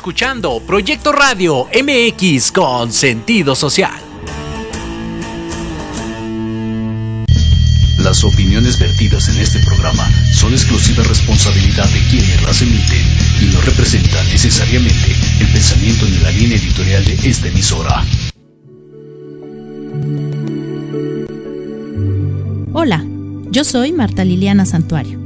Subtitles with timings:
[0.00, 4.00] Escuchando Proyecto Radio MX con sentido social.
[7.98, 13.04] Las opiniones vertidas en este programa son exclusiva responsabilidad de quienes las emiten
[13.42, 18.02] y no representan necesariamente el pensamiento ni la línea editorial de esta emisora.
[22.72, 23.04] Hola,
[23.50, 25.20] yo soy Marta Liliana Santuario.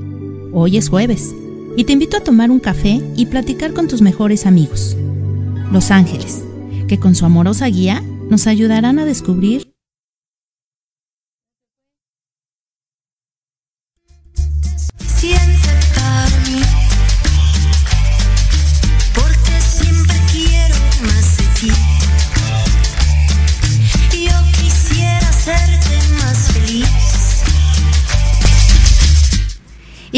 [0.52, 1.32] Hoy es jueves
[1.76, 4.96] y te invito a tomar un café y platicar con tus mejores amigos,
[5.72, 6.44] los ángeles,
[6.88, 9.73] que con su amorosa guía nos ayudarán a descubrir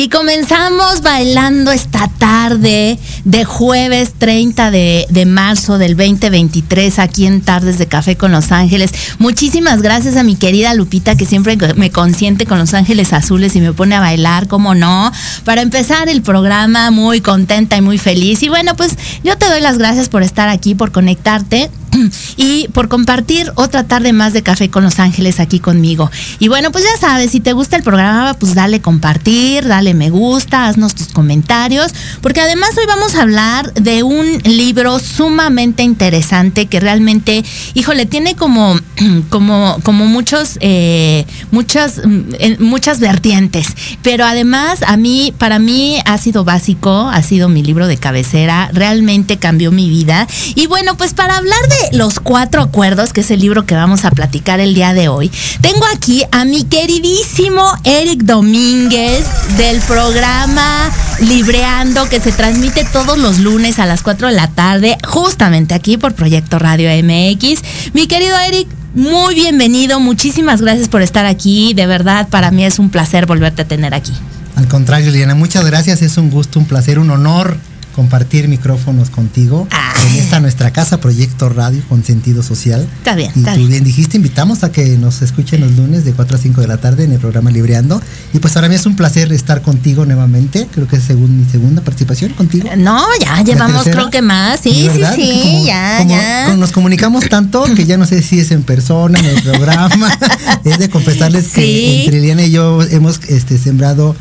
[0.07, 7.41] Y comenzamos bailando esta tarde de jueves 30 de, de, marzo del 2023 aquí en
[7.41, 8.93] Tardes de Café con Los Ángeles.
[9.19, 13.61] Muchísimas gracias a mi querida Lupita que siempre me consiente con Los Ángeles Azules y
[13.61, 15.11] me pone a bailar, como no,
[15.45, 18.45] para empezar el programa muy contenta y muy feliz.
[18.45, 21.69] Y bueno, pues yo te doy las gracias por estar aquí, por conectarte
[22.37, 26.11] y por compartir otra tarde más de Café con Los Ángeles aquí conmigo.
[26.39, 30.11] Y bueno, pues ya sabes, si te gusta el programa, pues dale compartir, dale me
[30.11, 36.67] gusta, haznos tus comentarios, porque además hoy vamos a hablar de un libro sumamente interesante
[36.67, 37.45] que realmente,
[37.75, 38.79] híjole, tiene como,
[39.31, 43.67] como, como muchos, eh, muchas, mm, muchas vertientes,
[44.03, 48.71] pero además a mí, para mí ha sido básico, ha sido mi libro de cabecera,
[48.73, 50.27] realmente cambió mi vida.
[50.55, 54.05] Y bueno, pues para hablar de los cuatro acuerdos, que es el libro que vamos
[54.05, 59.25] a platicar el día de hoy, tengo aquí a mi queridísimo Eric Domínguez
[59.57, 60.91] del programa
[61.21, 65.97] Libreando, que se transmite todos los lunes a las 4 de la tarde, justamente aquí
[65.97, 67.93] por Proyecto Radio MX.
[67.93, 72.79] Mi querido Eric, muy bienvenido, muchísimas gracias por estar aquí, de verdad para mí es
[72.79, 74.13] un placer volverte a tener aquí.
[74.57, 77.57] Al contrario, Liliana, muchas gracias, es un gusto, un placer, un honor
[77.97, 79.95] compartir micrófonos contigo Ah.
[80.09, 82.87] en esta nuestra casa Proyecto Radio con sentido social.
[82.99, 83.71] Está bien, Y está tú bien.
[83.71, 86.77] bien dijiste, invitamos a que nos escuchen los lunes de 4 a 5 de la
[86.77, 88.01] tarde en el programa Libreando.
[88.35, 90.69] Y pues para mí es un placer estar contigo nuevamente.
[90.73, 92.69] Creo que es según mi segunda participación contigo.
[92.77, 93.97] No, ya llevamos tercera?
[93.97, 96.45] creo que más, sí, sí, sí, como- ya, como- ya.
[96.47, 100.11] como nos comunicamos tanto que ya no sé si es en persona, en el programa.
[100.65, 101.61] es de confesarles Sí.
[101.63, 104.15] que entre Liliana y yo hemos este, sembrado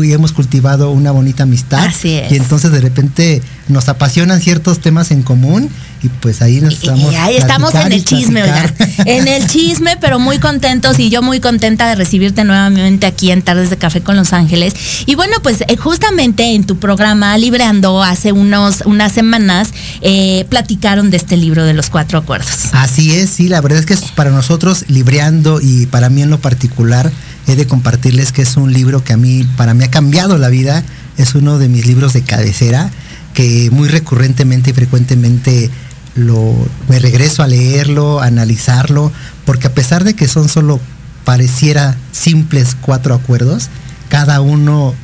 [0.00, 1.84] y hemos cultivado una bonita amistad.
[1.84, 2.32] Así es.
[2.32, 5.68] Y entonces de repente nos apasionan ciertos temas en común
[6.02, 7.12] y pues ahí nos estamos.
[7.12, 8.74] y ahí estamos en el chisme, oigan.
[9.04, 13.42] En el chisme, pero muy contentos y yo muy contenta de recibirte nuevamente aquí en
[13.42, 14.74] Tardes de Café con Los Ángeles.
[15.06, 21.10] Y bueno, pues eh, justamente en tu programa Libreando hace unos, unas semanas eh, platicaron
[21.10, 22.72] de este libro de los cuatro acuerdos.
[22.72, 26.40] Así es, sí, la verdad es que para nosotros libreando y para mí en lo
[26.40, 27.10] particular
[27.46, 30.48] he de compartirles que es un libro que a mí, para mí ha cambiado la
[30.48, 30.84] vida,
[31.16, 32.90] es uno de mis libros de cabecera
[33.34, 35.70] que muy recurrentemente y frecuentemente
[36.14, 39.10] me regreso a leerlo, a analizarlo,
[39.44, 40.78] porque a pesar de que son solo
[41.24, 43.68] pareciera simples cuatro acuerdos,
[44.08, 44.94] cada uno,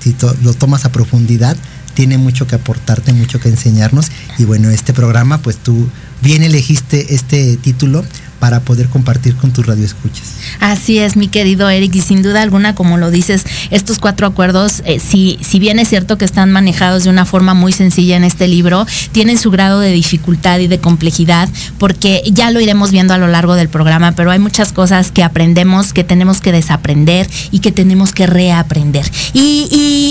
[0.00, 1.56] si lo tomas a profundidad,
[1.94, 4.10] tiene mucho que aportarte, mucho que enseñarnos.
[4.38, 5.88] Y bueno, este programa, pues tú
[6.22, 8.04] bien elegiste este título
[8.44, 10.34] para poder compartir con tus radioescuchas.
[10.60, 14.82] Así es, mi querido Eric, y sin duda alguna, como lo dices, estos cuatro acuerdos,
[14.84, 18.24] eh, si, si bien es cierto que están manejados de una forma muy sencilla en
[18.24, 21.48] este libro, tienen su grado de dificultad y de complejidad,
[21.78, 25.22] porque ya lo iremos viendo a lo largo del programa, pero hay muchas cosas que
[25.22, 29.10] aprendemos, que tenemos que desaprender y que tenemos que reaprender.
[29.32, 29.68] Y,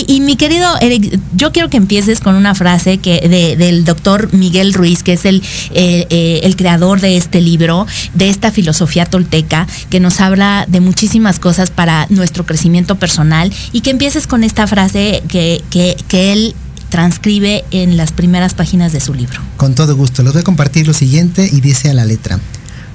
[0.08, 3.84] y- y mi querido Eric, yo quiero que empieces con una frase que de- del
[3.84, 5.40] doctor Miguel Ruiz, que es el,
[5.72, 10.80] eh, eh, el creador de este libro, de esta filosofía tolteca, que nos habla de
[10.80, 16.32] muchísimas cosas para nuestro crecimiento personal, y que empieces con esta frase que, que, que
[16.32, 16.54] él
[16.90, 19.40] transcribe en las primeras páginas de su libro.
[19.56, 22.38] Con todo gusto, les voy a compartir lo siguiente y dice a la letra,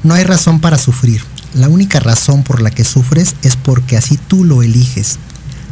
[0.04, 1.22] no hay razón para sufrir,
[1.54, 5.18] la única razón por la que sufres es porque así tú lo eliges.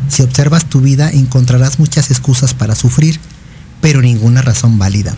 [0.09, 3.19] Si observas tu vida encontrarás muchas excusas para sufrir,
[3.79, 5.15] pero ninguna razón válida.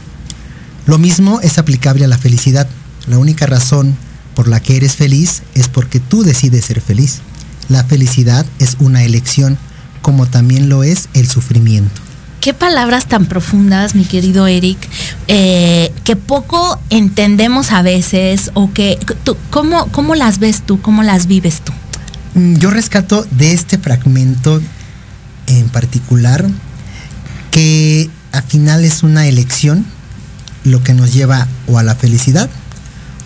[0.85, 2.67] Lo mismo es aplicable a la felicidad.
[3.07, 3.95] La única razón
[4.39, 7.19] por la que eres feliz es porque tú decides ser feliz.
[7.67, 9.57] La felicidad es una elección,
[10.01, 11.99] como también lo es el sufrimiento.
[12.39, 14.77] Qué palabras tan profundas, mi querido Eric,
[15.27, 20.81] eh, que poco entendemos a veces o que tú, ¿cómo, ¿cómo las ves tú?
[20.81, 21.73] ¿Cómo las vives tú?
[22.35, 24.61] Mm, Yo rescato de este fragmento
[25.47, 26.47] en particular
[27.51, 29.85] que al final es una elección
[30.63, 32.49] lo que nos lleva o a la felicidad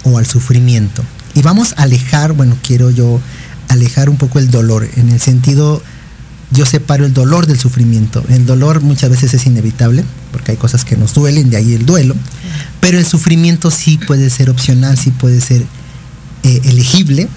[0.03, 1.03] o al sufrimiento.
[1.33, 3.19] Y vamos a alejar, bueno, quiero yo
[3.69, 5.81] alejar un poco el dolor, en el sentido,
[6.51, 8.23] yo separo el dolor del sufrimiento.
[8.29, 11.85] El dolor muchas veces es inevitable, porque hay cosas que nos duelen, de ahí el
[11.85, 12.15] duelo,
[12.79, 15.63] pero el sufrimiento sí puede ser opcional, sí puede ser
[16.43, 17.27] eh, elegible,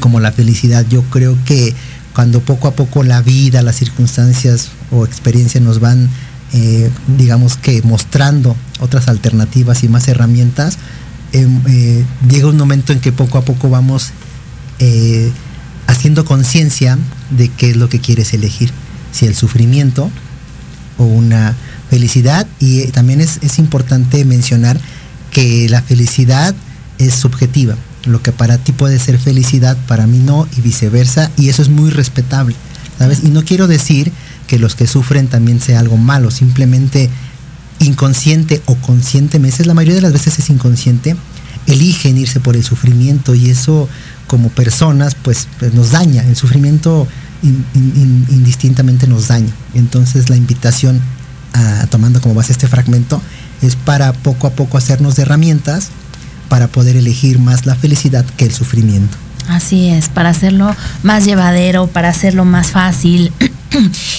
[0.00, 0.86] como la felicidad.
[0.88, 1.74] Yo creo que
[2.14, 6.08] cuando poco a poco la vida, las circunstancias o experiencias nos van,
[6.52, 10.78] eh, digamos que mostrando otras alternativas y más herramientas,
[11.34, 14.10] em, eh, llega un momento en que poco a poco vamos
[14.78, 15.30] eh,
[15.86, 16.98] haciendo conciencia
[17.30, 18.70] de qué es lo que quieres elegir,
[19.12, 20.10] si el sufrimiento
[20.96, 21.54] o una
[21.90, 22.46] felicidad.
[22.58, 24.80] Y también es, es importante mencionar
[25.30, 26.54] que la felicidad
[26.98, 27.76] es subjetiva.
[28.04, 31.68] Lo que para ti puede ser felicidad, para mí no, y viceversa, y eso es
[31.68, 32.54] muy respetable,
[32.98, 33.20] ¿sabes?
[33.24, 34.12] Y no quiero decir
[34.46, 37.10] que los que sufren también sea algo malo, simplemente
[37.84, 41.16] inconsciente o conscientemente, la mayoría de las veces es inconsciente,
[41.66, 43.88] eligen irse por el sufrimiento y eso
[44.26, 47.06] como personas pues, pues nos daña, el sufrimiento
[47.42, 49.52] indistintamente nos daña.
[49.74, 51.00] Entonces la invitación,
[51.52, 53.20] a, tomando como base este fragmento,
[53.62, 55.88] es para poco a poco hacernos de herramientas
[56.48, 59.16] para poder elegir más la felicidad que el sufrimiento.
[59.48, 63.32] Así es, para hacerlo más llevadero, para hacerlo más fácil.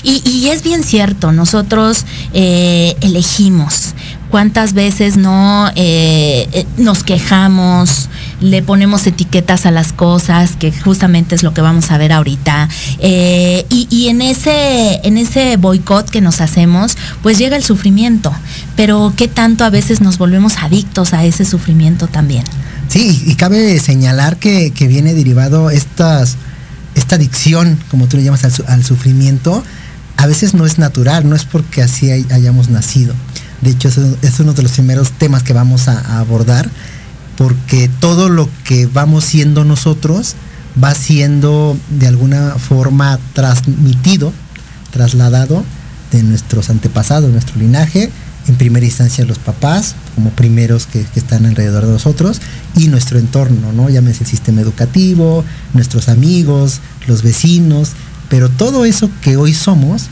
[0.04, 3.94] Y, es bien cierto, nosotros eh, elegimos
[4.30, 8.10] cuántas veces no eh, eh, nos quejamos,
[8.42, 12.68] le ponemos etiquetas a las cosas, que justamente es lo que vamos a ver ahorita.
[13.00, 18.34] y, y, en ese, en ese boicot que nos hacemos, pues llega el sufrimiento.
[18.76, 22.44] Pero qué tanto a veces nos volvemos adictos a ese sufrimiento también.
[22.88, 26.38] Sí, y cabe señalar que, viene derivado estas,
[26.96, 29.64] esta adicción, como tú le llamas, al, sufrimiento,
[30.18, 33.14] a veces no es natural, no es porque así hayamos nacido.
[33.62, 33.90] De hecho,
[34.22, 36.70] es, uno de los primeros temas que vamos a, abordar,
[37.38, 40.36] porque todo lo que vamos siendo nosotros
[40.82, 44.32] va siendo de alguna forma transmitido,
[44.92, 45.64] trasladado
[46.12, 48.10] de nuestros antepasados, nuestro linaje,
[48.48, 52.42] en primera instancia los papás, como primeros que, están alrededor de nosotros,
[52.76, 53.90] y nuestro entorno, ¿no?
[53.90, 57.92] Llámese el sistema educativo, nuestros amigos, los vecinos,
[58.30, 60.08] pero todo eso que hoy somos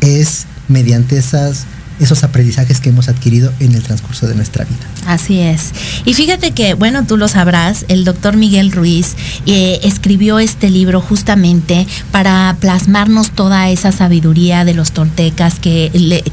[0.00, 1.64] es mediante esas
[2.00, 4.78] esos aprendizajes que hemos adquirido en el transcurso de nuestra vida.
[5.06, 5.72] Así es.
[6.04, 9.14] Y fíjate que, bueno, tú lo sabrás, el doctor Miguel Ruiz
[9.46, 15.90] eh, escribió este libro justamente para plasmarnos toda esa sabiduría de los tortecas que,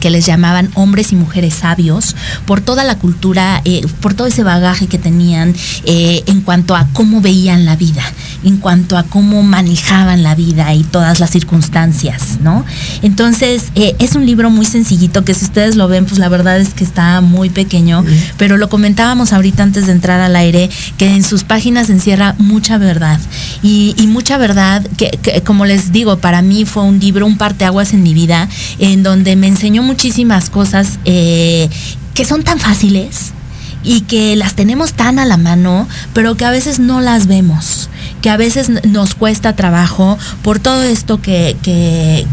[0.09, 4.87] les llamaban hombres y mujeres sabios, por toda la cultura, eh, por todo ese bagaje
[4.87, 5.53] que tenían
[5.85, 8.03] eh, en cuanto a cómo veían la vida,
[8.43, 12.65] en cuanto a cómo manejaban la vida y todas las circunstancias, ¿no?
[13.03, 16.75] Entonces, es un libro muy sencillito que si ustedes lo ven, pues la verdad es
[16.75, 18.05] que está muy pequeño,
[18.37, 22.77] pero lo comentábamos ahorita antes de entrar al aire, que en sus páginas encierra mucha
[22.77, 23.19] verdad.
[23.63, 28.03] Y, mucha verdad que, como les digo, para mí fue un libro, un parteaguas en
[28.03, 28.47] mi vida,
[28.79, 31.69] en donde me enseñó muchísimas cosas eh,
[32.13, 33.31] que son tan fáciles
[33.83, 37.89] y que las tenemos tan a la mano, pero que a veces no las vemos
[38.21, 42.25] que a veces nos cuesta trabajo por todo esto que, que,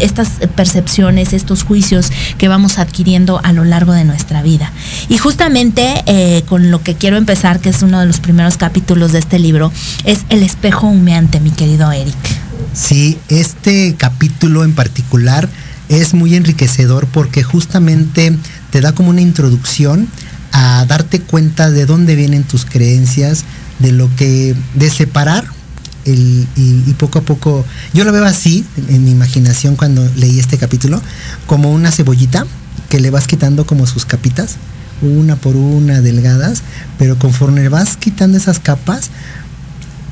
[0.00, 4.72] estas percepciones, estos juicios que vamos adquiriendo a lo largo de nuestra vida.
[5.08, 9.12] Y justamente eh, con lo que quiero empezar, que es uno de los primeros capítulos
[9.12, 9.72] de este libro,
[10.04, 12.14] es el espejo humeante, mi querido Eric.
[12.72, 15.48] Sí, este capítulo en particular
[15.88, 18.36] es muy enriquecedor porque justamente
[18.70, 20.08] te da como una introducción
[20.52, 23.44] a darte cuenta de dónde vienen tus creencias,
[23.78, 25.44] de lo que, de separar
[26.04, 30.56] el, y, poco a poco, yo lo veo así en, mi imaginación cuando leí este
[30.56, 31.02] capítulo,
[31.46, 32.46] como una cebollita
[32.88, 34.56] que le vas quitando como sus capitas,
[35.02, 36.62] una por una delgadas,
[36.98, 39.10] pero conforme vas quitando esas capas,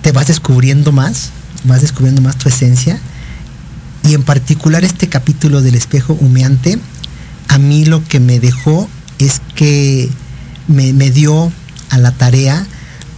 [0.03, 1.31] te vas descubriendo más,
[1.65, 2.99] vas descubriendo más tu esencia.
[4.07, 6.79] Y en particular este capítulo del espejo humeante,
[7.49, 10.11] a mí lo que me dejó es que
[10.69, 11.51] me, me dio
[11.89, 12.67] a la tarea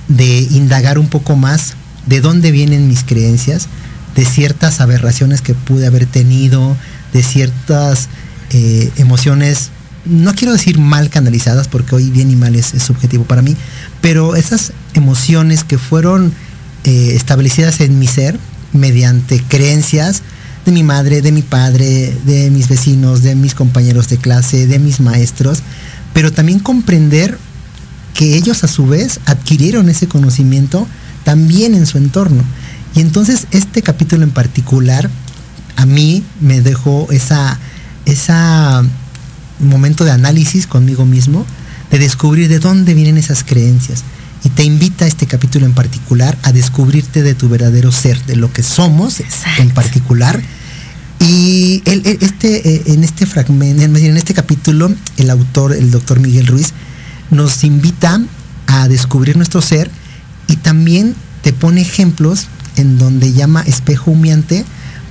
[0.09, 1.75] de indagar un poco más
[2.07, 3.69] de dónde vienen mis creencias,
[4.15, 6.77] de ciertas aberraciones que pude haber tenido,
[7.13, 8.09] de ciertas
[8.51, 9.71] eh, emociones,
[10.05, 13.57] no quiero decir mal canalizadas, porque hoy bien y mal es, subjetivo para mí,
[14.01, 16.33] pero esas emociones que fueron
[16.85, 18.39] eh, establecidas en mi ser
[18.73, 20.23] mediante creencias
[20.65, 24.79] de mi madre, de mi padre, de mis vecinos, de mis compañeros de clase, de
[24.79, 25.63] mis maestros,
[26.13, 27.39] pero también comprender
[28.17, 30.89] que ellos a su vez adquirieron ese conocimiento
[31.23, 32.43] también en su entorno.
[32.95, 35.11] Y entonces este capítulo en particular
[35.77, 37.59] a mí me dejó esa,
[38.07, 38.83] esa
[39.61, 41.45] momento de análisis conmigo mismo,
[41.91, 44.03] de descubrir de dónde vienen esas creencias.
[44.45, 48.53] Y te invita este capítulo en particular a descubrirte de tu verdadero ser, de lo
[48.53, 49.23] que somos
[49.59, 50.41] en particular.
[51.21, 56.73] Y este, eh, en este fragmento, en este capítulo, el autor, el doctor Miguel Ruiz,
[57.31, 58.21] nos invita
[58.67, 59.91] a descubrir nuestro ser
[60.49, 64.65] y también te pone ejemplos en donde llama espejo humeante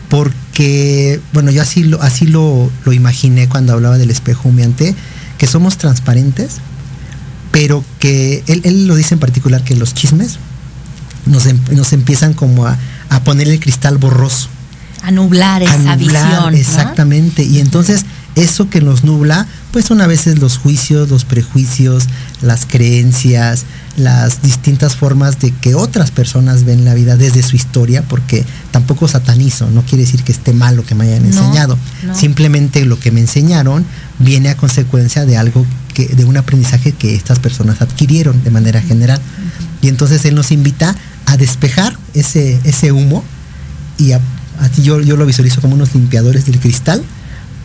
[0.10, 4.96] porque, bueno, yo así lo, así lo, lo imaginé cuando hablaba del espejo humeante,
[5.38, 6.58] que somos transparentes,
[7.52, 10.38] pero que él, lo dice en particular que los chismes
[11.26, 12.78] nos, em, nos empiezan como a,
[13.10, 14.50] a, poner el cristal borroso.
[15.02, 16.54] A nublar esa visión.
[16.56, 17.44] Exactamente.
[17.44, 18.06] Y entonces
[18.36, 22.06] eso que nos nubla, pues son a veces los juicios, los prejuicios,
[22.42, 23.66] las creencias,
[23.98, 29.08] las distintas formas de que otras personas ven la vida desde su historia, porque tampoco
[29.08, 31.78] satanizo, no quiere decir que esté mal lo que me hayan enseñado.
[32.14, 33.86] Simplemente lo que me enseñaron
[34.20, 38.82] viene a consecuencia de algo que, de un aprendizaje que estas personas adquirieron de manera
[38.82, 39.22] general.
[39.82, 43.24] Y entonces él nos invita a despejar ese, ese humo
[43.98, 44.20] y a,
[44.82, 47.02] yo, yo lo visualizo como unos limpiadores del cristal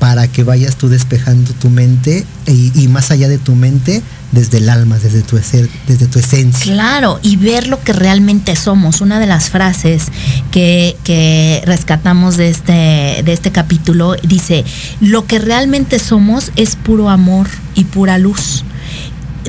[0.00, 4.02] para que vayas tú despejando tu mente y, más allá de tu mente,
[4.33, 6.73] desde el alma, desde tu, ser, desde tu esencia.
[6.73, 9.02] Claro, y ver lo que realmente somos.
[9.02, 10.07] Una de las frases
[10.50, 14.64] que, que rescatamos de este, de este capítulo dice,
[15.00, 18.64] lo que realmente somos es puro amor y pura luz.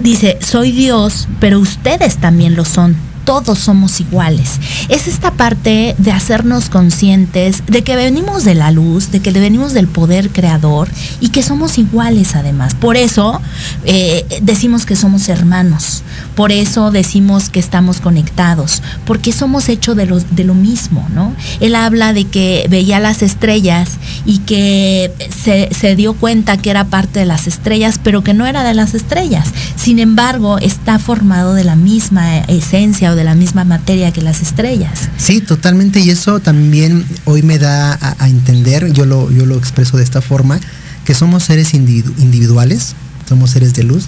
[0.01, 4.59] Dice, soy Dios, pero ustedes también lo son todos somos iguales.
[4.89, 9.71] Es esta parte de hacernos conscientes de que venimos de la luz, de que venimos
[9.71, 10.89] del poder creador
[11.21, 12.75] y que somos iguales además.
[12.75, 13.39] Por eso
[13.85, 16.03] eh, decimos que somos hermanos,
[16.35, 21.33] por eso decimos que estamos conectados, porque somos hechos de de lo mismo, ¿no?
[21.61, 23.91] Él habla de que veía las estrellas
[24.25, 25.09] y que
[25.41, 28.73] se, se dio cuenta que era parte de las estrellas, pero que no era de
[28.73, 29.47] las estrellas.
[29.77, 35.09] Sin embargo, está formado de la misma esencia de la misma materia que las estrellas.
[35.17, 39.97] Sí, totalmente, y eso también hoy me da a, entender, yo lo, yo lo expreso
[39.97, 40.59] de esta forma,
[41.05, 42.95] que somos seres individuales,
[43.27, 44.05] somos seres de luz,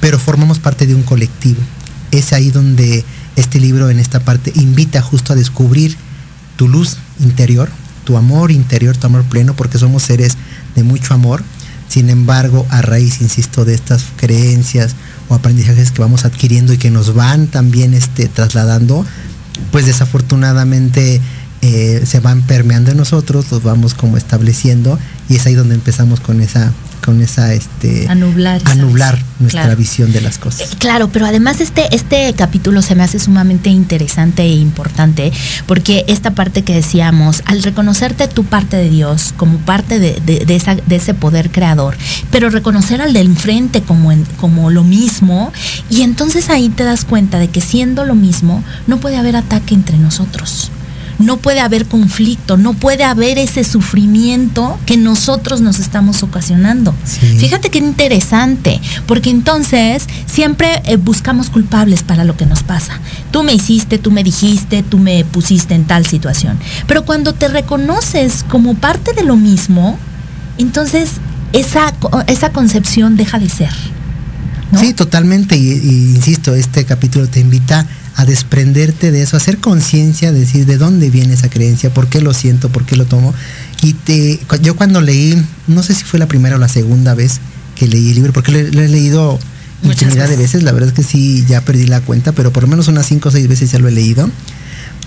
[0.00, 1.60] pero formamos parte de un colectivo.
[2.10, 3.04] Es ahí donde
[3.36, 5.96] este libro en esta parte invita justo a descubrir
[6.56, 7.70] tu luz interior,
[8.04, 10.36] tu amor interior, tu amor pleno, porque somos seres
[10.74, 11.42] de mucho amor.
[11.90, 14.94] Sin embargo, a raíz, insisto, de estas creencias
[15.28, 19.04] o aprendizajes que vamos adquiriendo y que nos van también este, trasladando,
[19.72, 21.20] pues desafortunadamente
[21.62, 26.20] eh, se van permeando en nosotros, los vamos como estableciendo y es ahí donde empezamos
[26.20, 26.72] con esa
[27.04, 30.72] con esa este nublar, nuestra visión de las cosas.
[30.72, 35.32] Eh, claro, pero además este este capítulo se me hace sumamente interesante e importante
[35.66, 40.56] porque esta parte que decíamos, al reconocerte tu parte de Dios como parte de, de,
[40.56, 41.96] esa, de ese poder creador,
[42.30, 45.52] pero reconocer al del enfrente como como lo mismo
[45.88, 49.74] y entonces ahí te das cuenta de que siendo lo mismo no puede haber ataque
[49.74, 50.70] entre nosotros
[51.20, 56.94] no puede haber conflicto, no puede haber ese sufrimiento que nosotros nos estamos ocasionando.
[57.38, 62.98] Fíjate qué interesante, porque entonces siempre eh, buscamos culpables para lo que nos pasa.
[63.30, 66.58] Tú me hiciste, tú me dijiste, tú me pusiste en tal situación.
[66.86, 69.98] Pero cuando te reconoces como parte de lo mismo,
[70.58, 71.12] entonces
[71.52, 71.94] esa,
[72.26, 73.72] esa concepción deja de ser.
[74.78, 75.56] Sí, totalmente.
[75.56, 75.72] y,
[76.14, 77.86] insisto, este capítulo te invita
[78.16, 82.20] a desprenderte de eso, a hacer conciencia, decir de dónde viene esa creencia, por qué
[82.20, 83.34] lo siento, por qué lo tomo.
[83.82, 87.40] Y te, yo cuando leí, no sé si fue la primera o la segunda vez
[87.74, 89.38] que leí el libro, porque lo, he leído
[89.82, 92.68] infinidad de veces, la verdad es que sí, ya perdí la cuenta, pero por lo
[92.68, 94.28] menos unas cinco o seis veces ya lo he leído,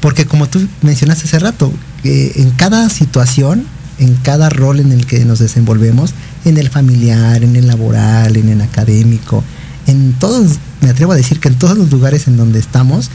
[0.02, 1.72] porque como tú mencionaste hace rato,
[2.04, 3.66] en cada situación,
[4.00, 6.14] en cada rol en el que nos desenvolvemos,
[6.46, 9.44] en el familiar, en el laboral, en el académico,
[9.88, 13.10] en todos, me atrevo a decir que en todos los lugares en donde estamos,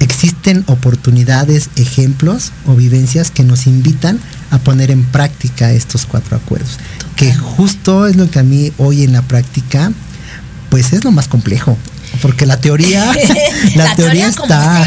[0.00, 6.78] existen oportunidades, ejemplos o vivencias que nos invitan a poner en práctica estos cuatro acuerdos.
[7.16, 9.92] Que justo es lo que a mí hoy en la práctica,
[10.70, 11.76] pues es lo más complejo.
[12.22, 13.12] Porque la teoría,
[13.76, 14.86] la, teoría, está.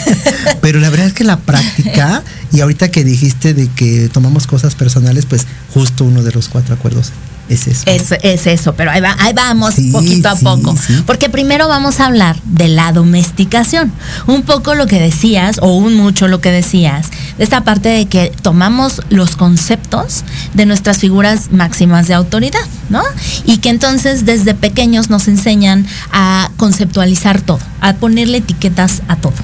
[0.60, 2.22] pero la verdad es que la práctica,
[2.52, 6.74] y ahorita que dijiste de que tomamos cosas personales, pues justo uno de los cuatro
[6.74, 7.10] acuerdos
[7.48, 7.84] es eso.
[8.22, 10.74] Es, eso, pero ahí, va, ahí vamos poquito a poco.
[11.06, 13.92] Porque primero vamos a hablar de la domesticación.
[14.26, 18.06] Un poco lo que decías, o un mucho lo que decías, de esta parte de
[18.06, 20.24] que tomamos los conceptos
[20.54, 23.02] de nuestras figuras máximas de autoridad, ¿no?
[23.44, 29.34] Y que entonces desde pequeños nos enseñan a conceptualizar todo, a ponerle etiquetas a todo.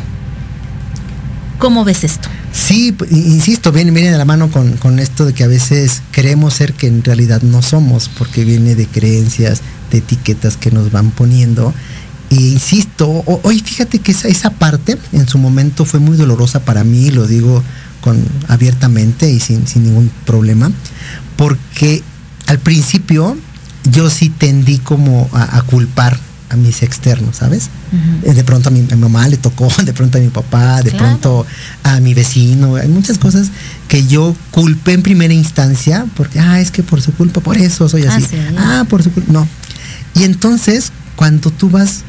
[1.58, 2.28] ¿Cómo ves esto?
[2.52, 6.72] Sí, insisto, viene, viene de la mano con, esto de que a veces queremos ser
[6.72, 11.74] que en realidad no somos, porque viene de creencias, de etiquetas que nos van poniendo.
[12.30, 17.10] E insisto, hoy fíjate que esa, parte en su momento fue muy dolorosa para mí,
[17.10, 17.62] lo digo
[18.00, 20.70] con abiertamente y sin ningún problema,
[21.36, 22.02] porque
[22.46, 23.36] al principio
[23.90, 26.18] yo sí tendí como a, culpar
[26.50, 27.68] a mis externos, ¿sabes?
[28.22, 31.46] Eh, de pronto a mi, mamá le tocó, de pronto a mi papá, de pronto
[31.82, 33.50] a mi vecino, hay muchas cosas
[33.88, 37.88] que yo culpé en primera instancia porque, ah, es que por su culpa, por eso
[37.88, 38.24] soy así.
[38.56, 39.48] Ah, ah por su culpa, no.
[40.14, 42.02] Y entonces, cuando tú vas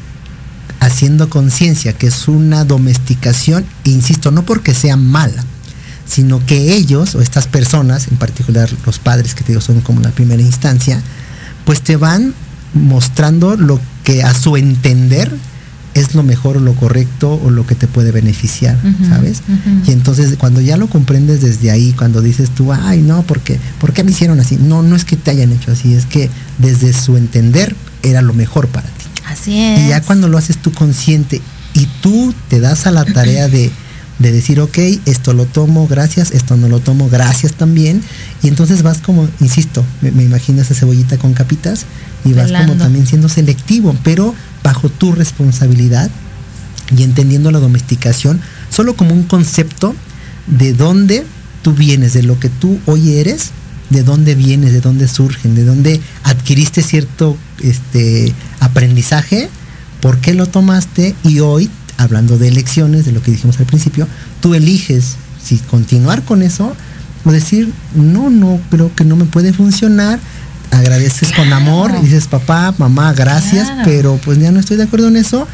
[0.80, 5.44] haciendo conciencia que es una domesticación, insisto, no porque sea mala,
[6.06, 10.00] sino que ellos o estas personas, en particular los padres que te digo son como
[10.00, 11.00] la primera instancia,
[11.64, 12.34] pues te van
[12.74, 15.32] mostrando lo que a su entender
[15.94, 19.42] es lo mejor o lo correcto o lo que te puede beneficiar, ¿sabes?
[19.86, 23.92] Y entonces cuando ya lo comprendes desde ahí, cuando dices tú, ay, no, porque ¿por
[23.92, 24.56] qué me hicieron así?
[24.56, 28.32] No, no es que te hayan hecho así, es que desde su entender era lo
[28.32, 29.04] mejor para ti.
[29.26, 29.80] Así es.
[29.80, 31.40] Y ya cuando lo haces tú consciente
[31.74, 33.70] y tú te das a la tarea de
[34.20, 38.02] de decir, ok, esto lo tomo, gracias, esto no lo tomo, gracias también.
[38.42, 41.86] Y entonces vas como, insisto, me, imagino esa cebollita con capitas
[42.24, 46.10] y vas como también siendo selectivo, pero bajo tu responsabilidad
[46.96, 49.94] y entendiendo la domesticación solo como un concepto
[50.46, 51.24] de dónde
[51.62, 53.50] tú vienes, de lo que tú hoy eres,
[53.88, 59.48] de dónde vienes, de dónde surgen, de dónde adquiriste cierto este, aprendizaje,
[60.02, 61.70] por qué lo tomaste y hoy
[62.00, 64.08] hablando de elecciones, de lo que dijimos al principio,
[64.40, 66.74] tú eliges si continuar con eso
[67.24, 70.18] o decir, no, no, creo que no me puede funcionar,
[70.70, 75.16] agradeces con amor, dices, papá, mamá, gracias, pero pues ya no estoy de acuerdo en
[75.16, 75.46] eso.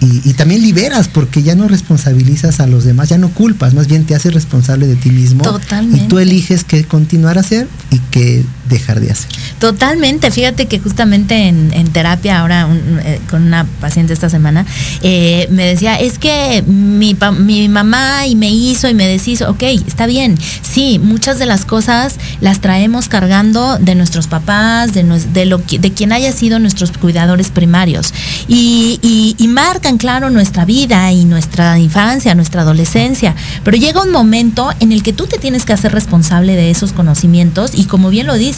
[0.00, 4.04] Y, también liberas porque ya no responsabilizas a los demás, ya no culpas, más bien
[4.04, 5.44] te haces responsable de ti mismo.
[5.44, 6.04] Totalmente.
[6.04, 9.30] Y tú eliges qué continuar a hacer y qué dejar de hacer.
[9.58, 12.68] Totalmente, fíjate que justamente en, terapia ahora
[13.04, 14.64] eh, con una paciente esta semana
[15.02, 19.62] eh, me decía, es que mi, mi mamá y me hizo y me deshizo, ok,
[19.86, 25.46] está bien, sí, muchas de las cosas las traemos cargando de nuestros papás, de, de,
[25.46, 28.14] lo, de quien haya sido nuestros cuidadores primarios.
[28.48, 28.98] Y,
[29.38, 34.92] y marcan, claro, nuestra vida y nuestra infancia, nuestra adolescencia, pero llega un momento en
[34.92, 38.34] el que tú te tienes que hacer responsable de esos conocimientos y como bien lo
[38.34, 38.51] dices,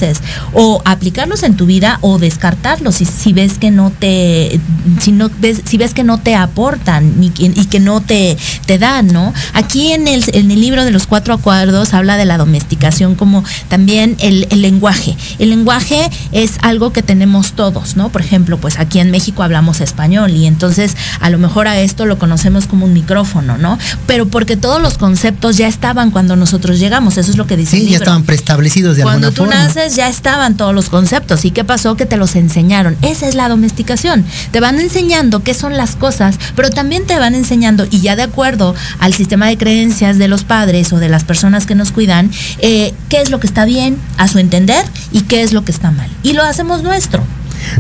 [0.53, 4.61] o aplicarlos en tu vida o descartarlos si, si ves que no te,
[5.01, 8.79] si no ves, si ves que no te aportan y, y que no te, te
[8.79, 9.33] dan, ¿no?
[9.53, 13.45] Aquí en el, en el libro de los cuatro acuerdos habla de la domesticación como
[13.69, 15.17] también el, el lenguaje.
[15.39, 18.11] El lenguaje es algo que tenemos todos, ¿no?
[18.11, 22.07] Por ejemplo, pues aquí en México hablamos español y entonces a lo mejor a esto
[22.07, 23.79] lo conocemos como un micrófono, ¿no?
[24.07, 27.77] Pero porque todos los conceptos ya estaban cuando nosotros llegamos, eso es lo que dice.
[27.77, 29.53] Sí, ya estaban preestablecidos de cuando alguna forma.
[29.53, 31.45] Cuando tú naces ya estaban todos los conceptos.
[31.45, 31.97] ¿Y qué pasó?
[31.97, 32.97] Que te los enseñaron.
[33.03, 34.25] Esa es la domesticación.
[34.51, 38.23] Te van enseñando qué son las cosas, pero también te van enseñando, y ya de
[38.23, 42.31] acuerdo al sistema de creencias de los padres o de las personas que nos cuidan,
[42.59, 45.73] eh, qué es lo que está bien a su entender y qué es lo que
[45.73, 46.09] está mal.
[46.23, 47.23] Y lo hacemos nuestro.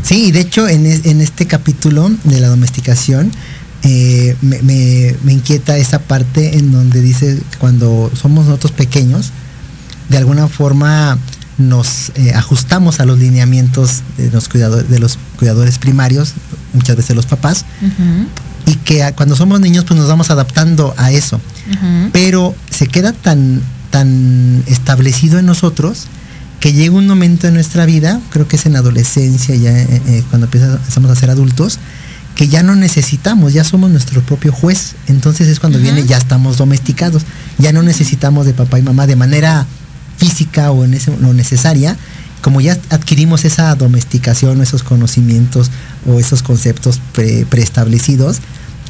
[0.03, 3.31] Sí, de hecho en, este capítulo de la domesticación,
[3.83, 9.31] eh, me, me, inquieta esa parte en donde dice cuando somos nosotros pequeños,
[10.09, 11.19] de alguna forma
[11.59, 16.35] nos eh, ajustamos a los lineamientos de los, cuidadores, de los cuidadores primarios,
[16.73, 17.64] muchas veces los papás,
[18.67, 21.40] y que cuando somos niños pues nos vamos adaptando a eso.
[22.12, 26.07] Pero se queda tan, tan establecido en nosotros
[26.61, 30.25] que llega un momento en nuestra vida, creo que es en adolescencia, ya eh, eh,
[30.31, 31.79] cuando empezamos a ser adultos,
[32.35, 34.95] que ya no necesitamos, ya somos nuestro propio juez.
[35.07, 37.23] Entonces es cuando viene, ya estamos domesticados,
[37.59, 39.67] ya no necesitamos de papá y mamá de manera
[40.16, 41.96] física o en ese, no necesaria,
[42.42, 45.70] como ya adquirimos esa domesticación, esos conocimientos
[46.07, 47.00] o esos conceptos
[47.48, 48.40] preestablecidos,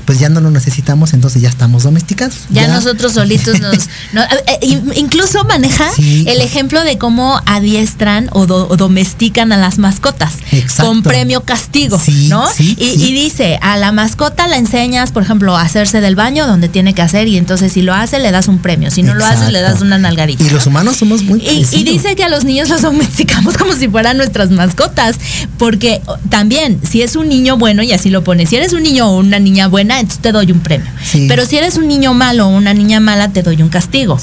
[0.04, 2.34] pues ya no lo necesitamos, entonces ya estamos domesticados.
[2.50, 3.74] Ya, nosotros solitos nos...
[4.14, 10.34] Eh, eh, incluso maneja el ejemplo de cómo adiestran o, domestican a las mascotas
[10.78, 12.46] con premio castigo, ¿no?
[12.58, 16.94] y, dice, a la mascota la enseñas, por ejemplo, a hacerse del baño donde tiene
[16.94, 19.50] que hacer y entonces si lo hace le das un premio, si no lo hace
[19.50, 20.44] le das una nalgadita.
[20.44, 21.40] Y los humanos somos muy...
[21.40, 25.16] Y, y, dice que a los niños los domesticamos como si fueran nuestras mascotas,
[25.58, 29.08] porque también si es un niño bueno, y así lo pone, si eres un niño
[29.08, 30.86] o una niña buena, entonces te doy un premio.
[31.28, 34.18] Pero si eres un niño malo o una niña mala, te doy un castigo.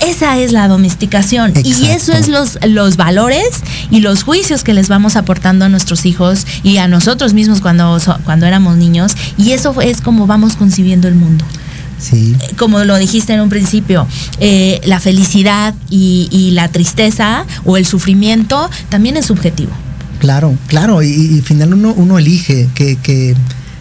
[0.00, 1.52] Esa es la domesticación.
[1.64, 3.48] Y eso es los, los valores
[3.90, 7.98] y los juicios que les vamos aportando a nuestros hijos y a nosotros mismos cuando,
[8.24, 9.12] cuando éramos niños.
[9.38, 11.44] Y eso es como vamos concibiendo el mundo.
[11.98, 12.36] Sí.
[12.40, 14.06] Eh, Como lo dijiste en un principio,
[14.38, 19.72] eh, la felicidad y, y la tristeza o el sufrimiento también es subjetivo.
[20.18, 23.34] Claro, claro, y, y al final uno, uno elige qué que,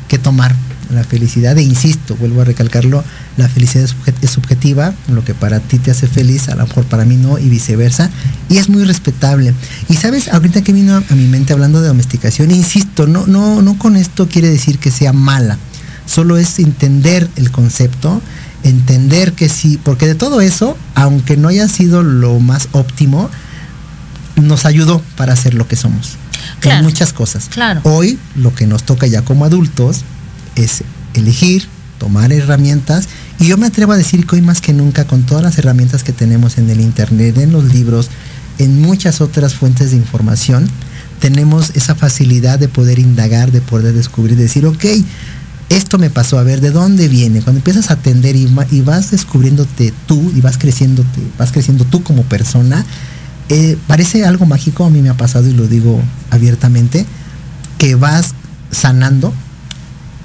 [0.08, 0.56] que tomar
[0.96, 3.04] la felicidad, e insisto, vuelvo a recalcarlo,
[3.38, 6.66] la felicidad es, subje- es subjetiva, lo que para ti te hace feliz, a lo
[6.66, 8.10] mejor para mí no, y viceversa,
[8.50, 9.54] y es muy respetable.
[9.90, 13.78] Y sabes, ahorita que vino a mi mente hablando de domesticación, insisto, no, no, no
[13.78, 15.58] con esto quiere decir que sea mala,
[16.06, 18.22] solo es entender el concepto,
[18.64, 23.30] entender que sí, porque de todo eso, aunque no haya sido lo más óptimo,
[24.36, 26.14] nos ayudó para ser lo que somos.
[26.60, 26.80] Claro.
[26.80, 27.48] En muchas cosas.
[27.50, 27.82] Claro.
[27.84, 30.04] Hoy lo que nos toca ya como adultos
[30.56, 31.68] es elegir,
[32.00, 33.08] tomar herramientas
[33.40, 36.04] y yo me atrevo a decir que hoy más que nunca con todas las herramientas
[36.04, 38.10] que tenemos en el internet, en los libros,
[38.60, 40.68] en muchas otras fuentes de información,
[41.20, 44.86] tenemos esa facilidad de poder indagar, de poder descubrir, decir, ok,
[45.70, 47.42] esto me pasó, a ver, ¿de dónde viene?
[47.42, 48.48] Cuando empiezas a atender y,
[48.82, 51.04] vas descubriéndote tú y vas creciendo,
[51.38, 52.86] vas creciendo tú como persona,
[53.50, 57.06] eh, parece algo mágico, a mí me ha pasado y lo digo abiertamente,
[57.78, 58.34] que vas
[58.72, 59.34] sanando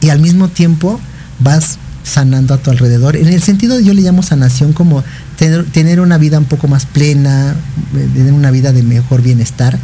[0.00, 1.00] y al mismo tiempo
[1.40, 3.16] vas sanando a tu alrededor.
[3.16, 5.04] En el sentido, yo le llamo sanación como
[5.36, 7.54] tener, tener una vida un poco más plena,
[7.96, 9.78] eh, tener una vida de mejor bienestar.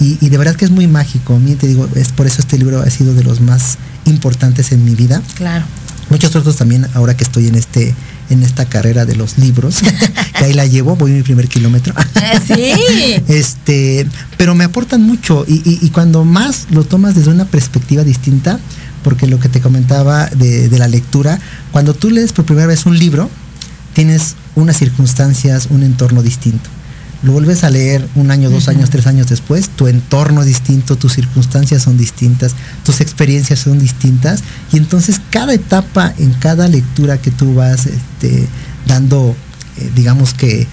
[0.00, 1.34] Y, y de verdad que es muy mágico.
[1.36, 4.72] A mí te digo, es por eso este libro ha sido de los más importantes
[4.72, 5.22] en mi vida.
[5.36, 5.64] Claro.
[6.10, 7.94] Muchos otros también, ahora que estoy en este
[8.30, 9.80] en esta carrera de los libros,
[10.38, 11.94] que ahí la llevo, voy mi primer kilómetro.
[12.46, 12.72] Sí.
[13.28, 14.06] Este,
[14.36, 18.58] pero me aportan mucho y, y- y cuando más lo tomas desde una perspectiva distinta,
[19.02, 21.38] porque lo que te comentaba de, de la lectura,
[21.70, 23.30] cuando tú lees por primera vez un libro,
[23.92, 26.68] tienes unas circunstancias, un entorno distinto.
[27.22, 30.96] Lo vuelves a leer un año, dos años, tres años después, tu entorno es distinto,
[30.96, 37.18] tus circunstancias son distintas, tus experiencias son distintas, y entonces cada etapa en cada lectura
[37.18, 38.48] que tú vas este,
[38.88, 39.36] dando,
[39.78, 40.66] eh, digamos que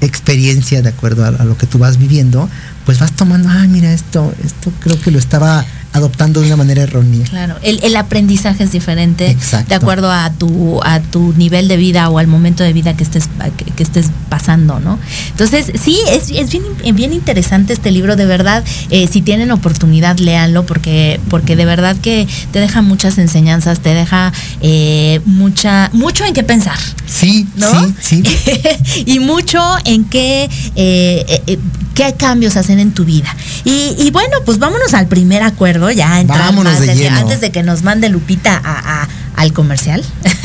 [0.00, 2.48] experiencia de acuerdo a, a lo que tú vas viviendo,
[2.84, 6.82] pues vas tomando, ah, mira, esto, esto creo que lo estaba adoptando de una manera
[6.82, 7.26] errónea.
[7.28, 9.68] Claro, el, el aprendizaje es diferente Exacto.
[9.70, 13.02] de acuerdo a tu a tu nivel de vida o al momento de vida que
[13.02, 14.98] estés que, que estés pasando, ¿no?
[15.30, 18.62] Entonces sí es, es bien bien interesante este libro de verdad.
[18.90, 23.94] eh, si tienen oportunidad léanlo porque porque de verdad que te deja muchas enseñanzas, te
[23.94, 26.78] deja eh, mucha mucho en qué pensar.
[27.06, 27.68] Sí, ¿no?
[28.00, 29.02] sí, sí.
[29.06, 31.58] y mucho en qué, eh,
[31.94, 33.34] qué cambios hacen en tu vida.
[33.64, 37.16] Y, y bueno, pues vámonos al primer acuerdo, ya entrar más de en- lleno.
[37.18, 40.02] antes de que nos mande Lupita a- a- al comercial.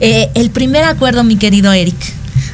[0.00, 1.96] Eh, el primer acuerdo, mi querido Eric.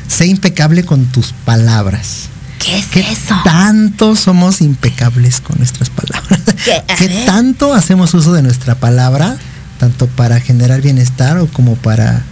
[0.09, 2.29] Sé impecable con tus palabras.
[2.59, 3.35] ¿Qué es ¿Qué eso?
[3.45, 6.41] tanto somos impecables con nuestras palabras?
[6.65, 6.83] ¿Qué?
[6.97, 9.37] ¿Qué tanto hacemos uso de nuestra palabra,
[9.79, 12.23] tanto para generar bienestar o como para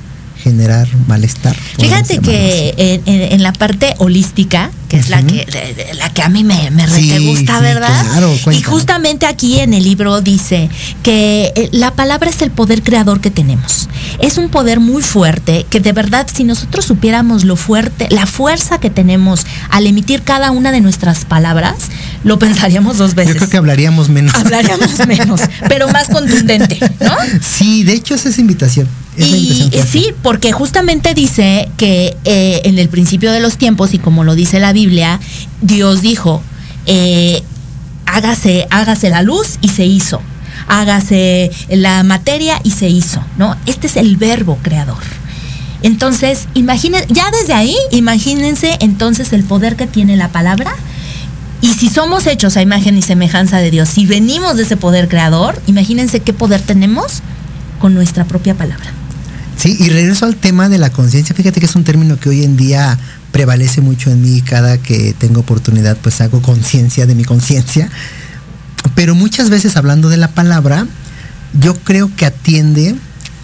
[0.44, 1.57] generar malestar?
[1.80, 6.11] Fíjate que en, en- en la parte holística, que es la que de- de- la
[6.12, 8.04] que a mí me, me Sí, te gusta, sí, ¿verdad?
[8.07, 10.68] claro, y justamente aquí en el libro dice
[11.02, 13.88] que eh, la palabra es el poder creador que tenemos.
[14.20, 18.78] Es un poder muy fuerte que de verdad si nosotros supiéramos lo fuerte, la fuerza
[18.78, 21.74] que tenemos al emitir cada una de nuestras palabras,
[22.22, 23.33] lo pensaríamos dos veces.
[23.35, 24.35] Yo creo que hablaríamos menos.
[24.35, 27.14] Hablaríamos menos, pero más contundente, ¿no?
[27.40, 28.87] Sí, de hecho es esa invitación.
[28.87, 33.59] Es la Y eh, sí, porque justamente dice que eh, en el principio de los
[33.59, 35.20] tiempos, y como lo dice la Biblia,
[35.61, 36.42] Dios dijo,
[36.87, 37.42] eh,
[38.07, 40.20] hágase, hágase la luz y se hizo.
[40.66, 43.57] Hágase la materia y se hizo, ¿no?
[43.66, 45.03] Este es el verbo creador.
[45.83, 50.74] Entonces, imaginen, ya desde ahí, imagínense entonces el poder que tiene la palabra.
[51.61, 55.09] Y si somos hechos a imagen y semejanza de Dios, si venimos de ese poder
[55.09, 57.20] creador, imagínense qué poder tenemos
[57.81, 58.87] con nuestra propia palabra.
[59.57, 61.35] Sí, y regreso al tema de la conciencia.
[61.35, 62.99] Fíjate que es un término que hoy en día
[63.33, 64.43] prevalece mucho en mí.
[64.43, 67.88] Cada que tengo oportunidad, pues hago conciencia de mi conciencia.
[68.95, 70.87] Pero muchas veces hablando de la palabra,
[71.59, 72.95] yo creo que atiende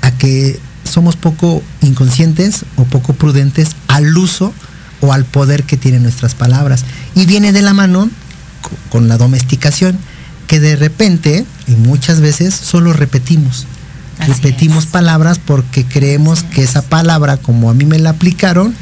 [0.03, 4.53] a que somos poco inconscientes o poco prudentes al uso
[5.01, 6.85] o al poder que tienen nuestras palabras.
[7.14, 8.11] Y viene de la mano
[8.61, 9.96] co- con la domesticación,
[10.49, 13.66] que de repente y muchas veces solo repetimos.
[14.20, 14.90] Así repetimos es.
[14.90, 16.70] palabras porque creemos que es.
[16.70, 18.74] esa palabra, como a mí me la aplicaron,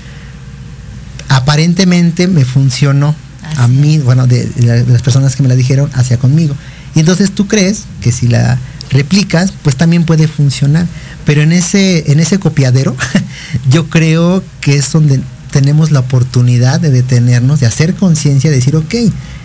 [1.28, 3.14] aparentemente me funcionó.
[3.42, 4.50] Así a mí, bueno, de
[4.88, 6.54] las personas que me la dijeron, hacia conmigo.
[6.94, 8.58] Y entonces tú crees que si la
[8.90, 10.86] replicas, pues también puede funcionar.
[11.24, 12.96] Pero en ese, en ese copiadero,
[13.70, 15.20] yo creo que es donde
[15.50, 18.94] tenemos la oportunidad de detenernos, de hacer conciencia, de decir, ok,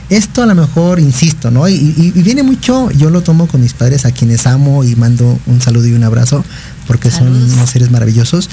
[0.09, 1.67] esto a lo mejor, insisto, ¿no?
[1.67, 4.95] Y, y- y viene mucho, yo lo tomo con mis padres a quienes amo y
[4.95, 6.43] mando un saludo y un abrazo,
[6.87, 7.41] porque Saludos.
[7.49, 8.49] son unos seres maravillosos.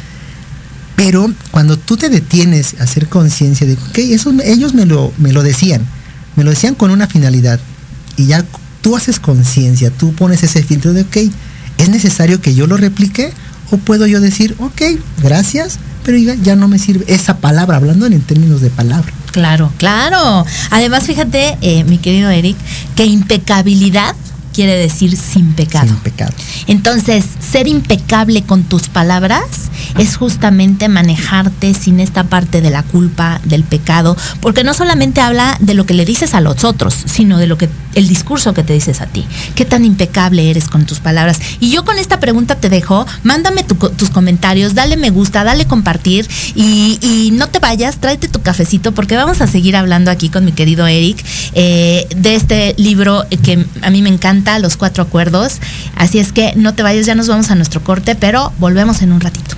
[0.96, 5.32] Pero cuando tú te detienes a hacer conciencia de, ok, eso ellos me lo, me
[5.32, 5.82] lo decían,
[6.36, 7.58] me lo decían con una finalidad,
[8.16, 8.44] y ya
[8.82, 11.16] tú haces conciencia, tú pones ese filtro de, ok,
[11.78, 13.32] ¿es necesario que yo lo replique?
[13.70, 14.82] ¿O puedo yo decir, ok,
[15.22, 19.10] gracias, pero ya no me sirve esa palabra, hablando en términos de palabra?
[19.32, 20.44] Claro, claro.
[20.70, 22.56] Además, fíjate, eh, mi querido Eric,
[22.96, 24.14] que impecabilidad
[24.52, 25.86] quiere decir sin pecado.
[25.86, 26.32] Sin pecado.
[26.66, 29.44] Entonces, ser impecable con tus palabras
[29.98, 35.56] es justamente manejarte sin esta parte de la culpa, del pecado, porque no solamente habla
[35.60, 38.62] de lo que le dices a los otros, sino de lo que el discurso que
[38.62, 39.26] te dices a ti.
[39.54, 41.40] Qué tan impecable eres con tus palabras.
[41.58, 46.28] Y yo con esta pregunta te dejo, mándame tus comentarios, dale me gusta, dale compartir
[46.54, 50.52] y, no te vayas, tráete tu cafecito porque vamos a seguir hablando aquí con mi
[50.52, 55.60] querido Eric eh, de este libro que a mí me encanta, Los Cuatro Acuerdos.
[55.96, 59.12] Así es que no te vayas, ya nos vamos a nuestro corte, pero volvemos en
[59.12, 59.56] un ratito.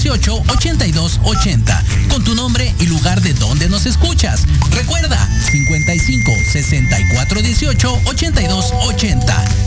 [0.00, 4.46] 5518-8280 con tu nombre y lugar de donde nos escuchas.
[4.70, 9.59] Recuerda, 55 64 18 82 80.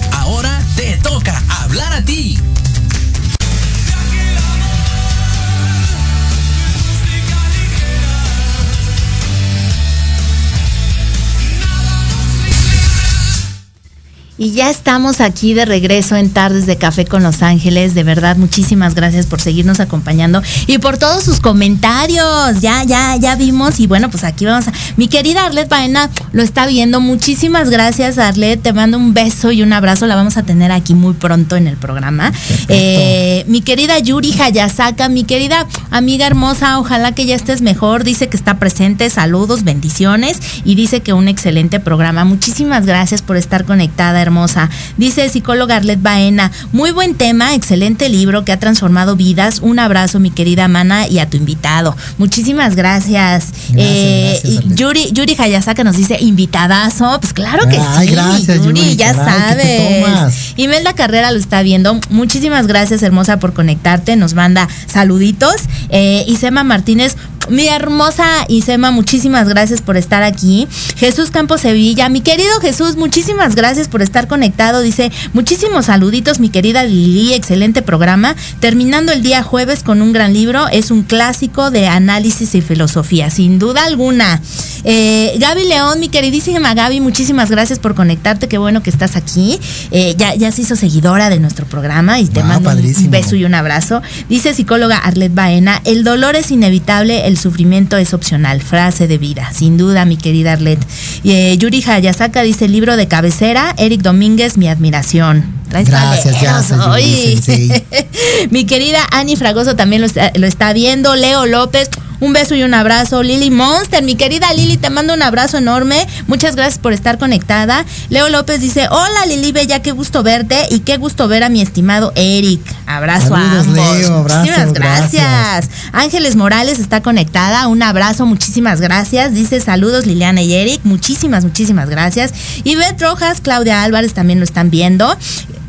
[14.52, 17.94] Ya estamos aquí de regreso en Tardes de Café con Los Ángeles.
[17.94, 22.62] De verdad, muchísimas gracias por seguirnos acompañando y por todos sus comentarios.
[22.62, 23.80] Ya, ya, ya vimos.
[23.80, 24.74] Y bueno, pues aquí vamos a.
[24.98, 27.00] Mi querida Arlet Baena lo está viendo.
[27.00, 28.62] Muchísimas gracias, Arlet.
[28.62, 30.08] Te mando un beso y un abrazo.
[30.08, 32.32] La vamos a tener aquí muy pronto en el programa.
[32.68, 38.04] Eh, mi querida Yuri Hayasaka, mi querida amiga hermosa, ojalá que ya estés mejor.
[38.04, 42.26] Dice que está presente, saludos, bendiciones y dice que un excelente programa.
[42.26, 44.70] Muchísimas gracias por estar conectada, hermosa.
[44.98, 49.60] Dice psicóloga Arlet Baena, muy buen tema, excelente libro que ha transformado vidas.
[49.62, 51.96] Un abrazo, mi querida Mana, y a tu invitado.
[52.18, 53.50] Muchísimas gracias.
[53.76, 57.20] eh, Yuri, Yuri Hayasaka nos dice invitadazo.
[57.22, 58.14] Pues claro que Ay, sí.
[58.14, 60.54] gracias, Yuri, ya caray, sabes.
[60.58, 62.00] Imelda Carrera lo está viendo.
[62.10, 64.16] Muchísimas gracias, hermosa, por conectarte.
[64.16, 65.56] Nos manda saluditos.
[65.90, 67.18] Eh, Isema Martínez,
[67.50, 70.68] mi hermosa Isema, muchísimas gracias por estar aquí.
[70.98, 74.82] Jesús Campos Sevilla, mi querido Jesús, muchísimas gracias por estar conectado.
[74.82, 78.36] Dice, muchísimos saluditos, mi querida Lili, excelente programa.
[78.60, 83.30] Terminando el día jueves con un gran libro, es un clásico de análisis y filosofía,
[83.30, 84.42] sin duda alguna.
[84.86, 89.60] Eh, Gaby León, mi queridísima Gaby, muchísimas gracias por conectarte, qué bueno que estás aquí.
[89.92, 93.36] Eh, ya, ya se hizo seguidora de nuestro programa y te Wow, mando un beso
[93.36, 94.02] y un abrazo.
[94.30, 98.62] Dice psicóloga Arlet Baena, el dolor es inevitable, el sufrimiento es opcional.
[98.62, 100.80] Frase de vida, sin duda, mi querida Arlet.
[101.24, 105.46] Eh, Yuri Hayasaka dice, libro de cabecera, Eric Domínguez, mi admiración.
[105.70, 107.84] Gracias, gracias, Yuri,
[108.52, 111.16] mi querida Ani Fragoso también lo está, lo está viendo.
[111.16, 113.24] Leo López, un beso y un abrazo.
[113.24, 116.08] Lili Monster, mi querida Lili, te mando un abrazo enorme.
[116.28, 117.86] Muchas gracias por estar conectada.
[118.10, 121.62] Leo López dice, hola Lili Bella, qué gusto verte y qué gusto ver a mi
[121.62, 122.62] estimado Eric.
[122.86, 123.76] Abrazo Saludos, a ambos.
[123.76, 125.24] Leo, abrazo, muchísimas gracias.
[125.24, 125.70] gracias.
[125.92, 127.68] Ángeles Morales está conectada.
[127.68, 129.34] Un abrazo, muchísimas gracias.
[129.34, 130.82] Dice saludos Liliana y Eric.
[130.84, 132.34] Muchísimas, muchísimas gracias.
[132.64, 135.16] Y Beth Rojas, Claudia Álvarez también lo están viendo.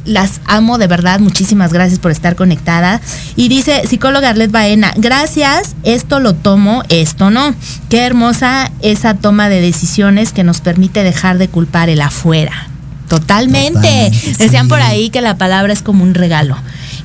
[0.04, 3.00] Las amo de verdad, muchísimas gracias por estar conectada.
[3.36, 7.54] Y dice psicóloga Arlet Baena, gracias, esto lo tomo, esto no.
[7.88, 12.68] Qué hermosa esa toma de decisiones que nos permite dejar de culpar el afuera.
[13.08, 13.72] Totalmente.
[13.78, 14.68] Totalmente, Decían sí.
[14.70, 16.56] por ahí que la palabra es como un regalo.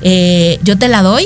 [0.02, 1.24] Eh, yo te la doy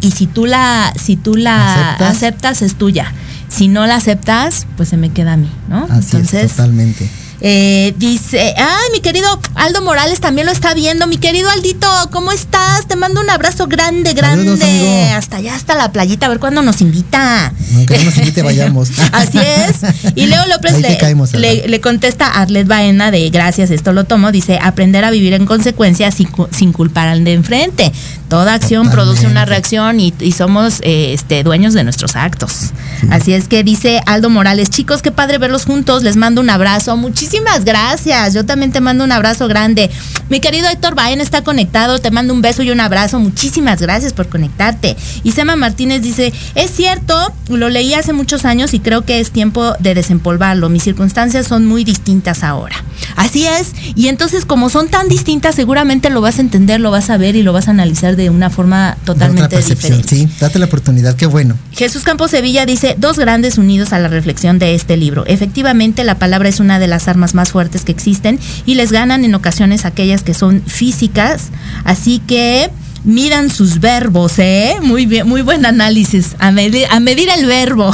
[0.00, 2.16] y si tú la, si tú la ¿Aceptas?
[2.16, 3.12] aceptas, es tuya.
[3.48, 5.86] Si no la aceptas, pues se me queda a mí, ¿no?
[5.90, 7.08] Así es, totalmente.
[7.44, 9.26] Eh, dice, ay, mi querido
[9.56, 11.08] Aldo Morales también lo está viendo.
[11.08, 12.86] Mi querido Aldito, ¿cómo estás?
[12.86, 14.56] Te mando un abrazo grande, grande.
[14.56, 15.12] Saludos.
[15.16, 17.52] Hasta allá, hasta la playita, a ver cuándo nos invita.
[17.74, 18.90] Aunque no nos invite, vayamos.
[19.12, 20.14] Así es.
[20.14, 24.30] Y Leo López le, caemos, le, contesta a Arlet Baena de gracias, esto lo tomo.
[24.30, 27.92] Dice, aprender a vivir en consecuencia sin, sin culpar al de enfrente.
[28.32, 32.70] Toda acción produce una reacción y, y somos eh, este, dueños de nuestros actos.
[33.10, 36.02] Así es que dice Aldo Morales, chicos, qué padre verlos juntos.
[36.02, 36.96] Les mando un abrazo.
[36.96, 38.32] Muchísimas gracias.
[38.32, 39.90] Yo también te mando un abrazo grande.
[40.30, 41.98] Mi querido Héctor Baena está conectado.
[41.98, 43.20] Te mando un beso y un abrazo.
[43.20, 44.96] Muchísimas gracias por conectarte.
[45.24, 49.30] Y Sema Martínez dice, es cierto, lo leí hace muchos años y creo que es
[49.30, 50.70] tiempo de desempolvarlo.
[50.70, 52.76] Mis circunstancias son muy distintas ahora.
[53.16, 53.72] Así es.
[53.94, 57.36] Y entonces, como son tan distintas, seguramente lo vas a entender, lo vas a ver
[57.36, 60.32] y lo vas a analizar de una forma De otra totalmente percepción, diferente.
[60.32, 60.38] sí.
[60.40, 61.56] Date la oportunidad, qué bueno.
[61.72, 65.24] Jesús Campos Sevilla dice, dos grandes unidos a la reflexión de este libro.
[65.26, 69.24] Efectivamente, la palabra es una de las armas más fuertes que existen y les ganan
[69.24, 71.48] en ocasiones aquellas que son físicas.
[71.84, 72.70] Así que
[73.04, 74.76] midan sus verbos, ¿eh?
[74.82, 76.36] Muy bien, muy buen análisis.
[76.38, 76.88] A medir,
[77.36, 77.92] el verbo.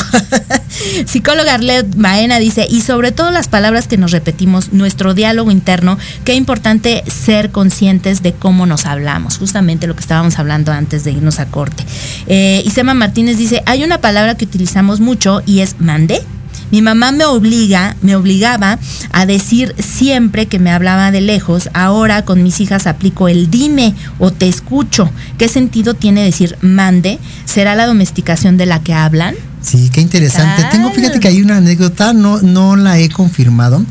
[1.06, 5.98] Psicóloga Arlet Baena dice, y sobre todo las palabras que nos repetimos, nuestro diálogo interno,
[6.24, 9.38] qué importante ser conscientes de cómo nos hablamos.
[9.38, 11.84] Justamente lo que estábamos hablando antes de irnos a corte.
[12.26, 16.22] Eh, Isema Martínez dice, hay una palabra que utilizamos mucho y es mande.
[16.70, 18.78] Mi mamá me obliga, me obligaba
[19.12, 21.70] a decir siempre que me hablaba de lejos.
[21.72, 25.10] Ahora con mis hijas aplico el dime o te escucho.
[25.38, 27.18] ¿Qué sentido tiene decir mande?
[27.44, 29.34] ¿Será la domesticación de la que hablan?
[29.62, 30.62] Sí, qué interesante.
[30.62, 30.70] Claro.
[30.70, 33.84] Tengo, fíjate que hay una anécdota, no, no la he confirmado,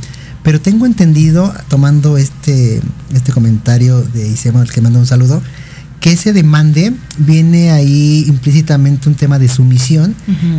[0.43, 2.81] pero tengo entendido, tomando este,
[3.13, 5.41] este comentario de Isema, al que manda un saludo,
[5.99, 10.13] que ese demande viene ahí implícitamente un tema de sumisión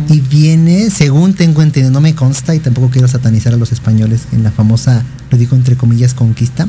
[0.09, 4.23] y viene, según tengo entendido, no me consta y tampoco quiero satanizar a los españoles
[4.33, 6.67] en la famosa, lo digo entre comillas, conquista,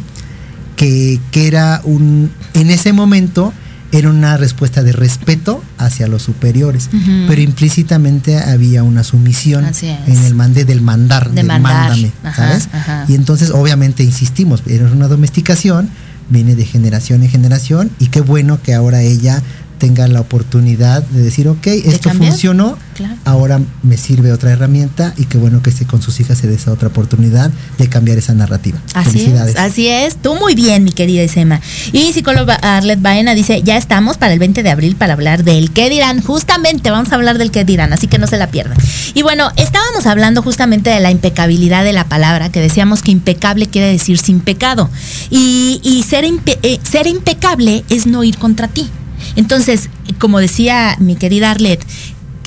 [0.76, 3.52] que, que era un, en ese momento
[3.92, 6.88] era una respuesta de respeto hacia los superiores,
[7.26, 11.88] pero implícitamente había una sumisión en el mande del mandar, De del mandar.
[11.90, 12.68] mándame, Ajá, ¿sabes?
[12.72, 13.04] ajá.
[13.08, 15.90] Y entonces obviamente insistimos, era una domesticación,
[16.30, 19.42] viene de generación en generación y qué bueno que ahora ella
[19.80, 22.30] tenga la oportunidad de decir, ok, esto cambiar.
[22.32, 23.14] funcionó, Claro.
[23.24, 26.54] ahora me sirve otra herramienta y qué bueno que esté con sus hijas se dé
[26.54, 28.78] esa otra oportunidad de cambiar esa narrativa.
[28.94, 29.54] Así Felicidades.
[29.54, 30.16] es, así es.
[30.16, 31.60] Tú muy bien, mi querida Isema.
[31.92, 35.70] Y psicóloga Arlet Baena dice, ya estamos para el 20 de abril para hablar del
[35.72, 36.20] qué dirán.
[36.22, 38.76] Justamente vamos a hablar del qué dirán, así que no se la pierdan.
[39.14, 43.66] Y bueno, estábamos hablando justamente de la impecabilidad de la palabra, que decíamos que impecable
[43.66, 44.90] quiere decir sin pecado.
[45.30, 48.88] Y, y ser, impe- eh, ser impecable es no ir contra ti.
[49.36, 51.84] Entonces, como decía mi querida Arlet,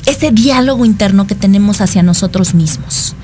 [0.06, 3.14] ese diálogo interno que tenemos hacia nosotros mismos.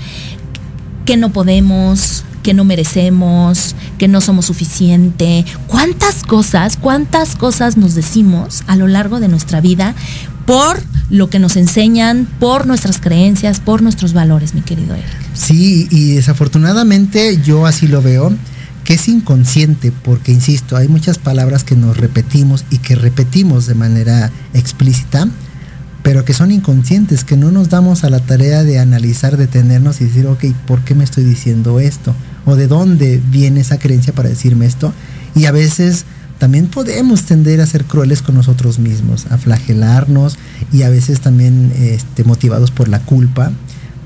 [1.04, 5.44] Que no podemos, que no merecemos, que no somos suficiente.
[5.66, 9.94] ¿Cuántas cosas, cuántas cosas nos decimos a lo largo de nuestra vida
[10.46, 15.06] por lo que nos enseñan, por nuestras creencias, por nuestros valores, mi querido Eric?
[15.34, 18.32] Sí, y desafortunadamente yo así lo veo,
[18.91, 23.76] que es inconsciente, porque insisto, hay muchas palabras que nos repetimos y que repetimos de
[23.76, 25.28] manera explícita,
[26.03, 30.07] pero que son inconscientes, que no nos damos a la tarea de analizar, detenernos y
[30.07, 32.16] decir, ok, ¿por qué me estoy diciendo esto?
[32.47, 34.93] ¿O de dónde viene esa creencia para decirme esto?
[35.36, 36.05] Y a veces
[36.38, 40.36] también podemos tender a ser crueles con nosotros mismos, a flagelarnos
[40.72, 43.53] y a veces también este, motivados por la culpa,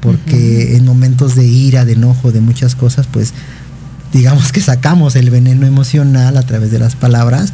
[0.00, 3.32] porque en momentos de ira, de enojo, de muchas cosas, pues
[4.14, 7.52] digamos que sacamos el veneno emocional a través de las palabras,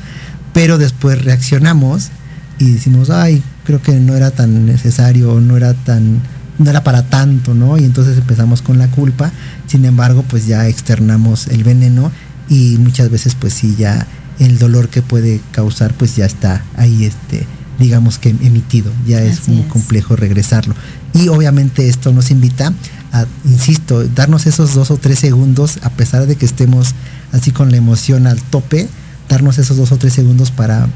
[0.53, 2.11] pero después reaccionamos
[2.59, 6.21] y decimos, ay, creo que no era tan necesario, no era tan,
[6.59, 7.79] no era para tanto, ¿no?
[7.79, 9.33] Y entonces empezamos con la culpa,
[9.67, 12.13] sin embargo, pues ya externamos el veneno
[12.51, 14.07] y muchas veces pues sí ya
[14.39, 17.47] el dolor que puede causar pues ya está ahí este
[17.79, 20.75] digamos que emitido, ya es muy complejo regresarlo.
[21.15, 22.75] Y obviamente esto nos invita
[23.13, 26.95] a, insisto, darnos esos dos o tres segundos, a pesar de que estemos
[27.33, 28.89] así con la emoción al tope,
[29.29, 30.89] darnos esos dos o tres segundos para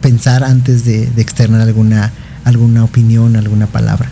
[0.00, 2.12] pensar antes de, externar alguna,
[2.44, 4.10] alguna opinión, alguna palabra.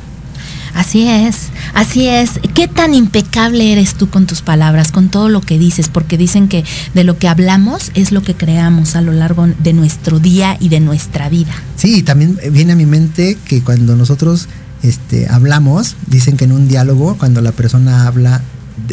[0.73, 2.39] Así es, así es.
[2.55, 5.89] ¿Qué tan impecable eres tú con tus palabras, con todo lo que dices?
[5.89, 9.73] Porque dicen que de lo que hablamos es lo que creamos a lo largo de
[9.73, 11.53] nuestro día y de nuestra vida.
[11.77, 14.49] Sí, también viene a mi mente que cuando nosotros
[14.83, 18.41] este, hablamos, dicen que en un diálogo, cuando la persona habla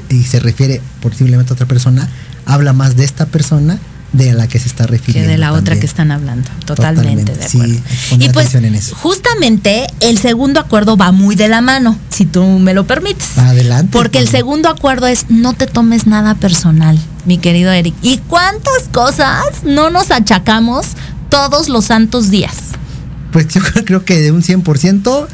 [0.10, 2.10] y se refiere posiblemente a otra persona,
[2.46, 3.80] habla más de esta persona
[4.14, 5.28] de la que se está refiriendo.
[5.28, 6.50] Que de la otra que están hablando.
[6.66, 7.76] Totalmente, de acuerdo.
[8.20, 8.96] y pues, en eso.
[8.96, 13.38] justamente el segundo acuerdo va muy de la mano, si tú me lo permites.
[13.38, 13.90] Adelante.
[13.92, 17.96] Porque el segundo acuerdo es no te tomes nada personal, mi querido Eric.
[18.02, 20.88] ¿Y cuántas cosas no nos achacamos
[21.30, 22.56] todos los santos días?
[23.32, 25.28] Pues yo creo que de un 100%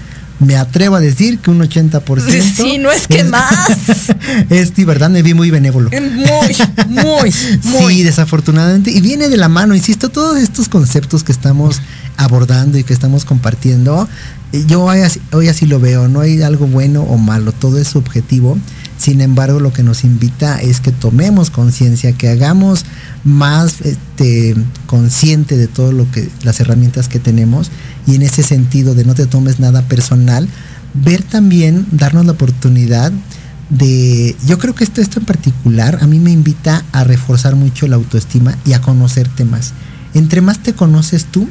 [0.44, 2.54] me atrevo a decir que un 80%.
[2.56, 3.70] Sí, no es que más.
[4.50, 5.89] es verdad, me vi muy benévolo.
[5.89, 6.56] Muy,
[6.88, 7.91] muy, muy.
[7.91, 8.91] Sí, desafortunadamente.
[8.91, 11.82] Y viene de la mano, insisto, todos estos conceptos que estamos
[12.18, 14.08] abordando y que estamos compartiendo,
[14.52, 17.80] eh, yo hoy así, hoy así lo veo, no hay algo bueno o malo, todo
[17.80, 18.58] es subjetivo.
[18.98, 22.86] Sin embargo, lo que nos invita es que tomemos conciencia, que hagamos
[23.24, 27.70] más este, consciente de todo lo que las herramientas que tenemos
[28.06, 30.48] y en ese sentido de no te tomes nada personal,
[30.94, 33.12] ver también, darnos la oportunidad
[33.70, 37.88] de, yo creo que esto, esto en particular a mí me invita a reforzar mucho
[37.88, 39.74] la autoestima y a conocerte más.
[40.14, 41.50] Entre más te conoces tú,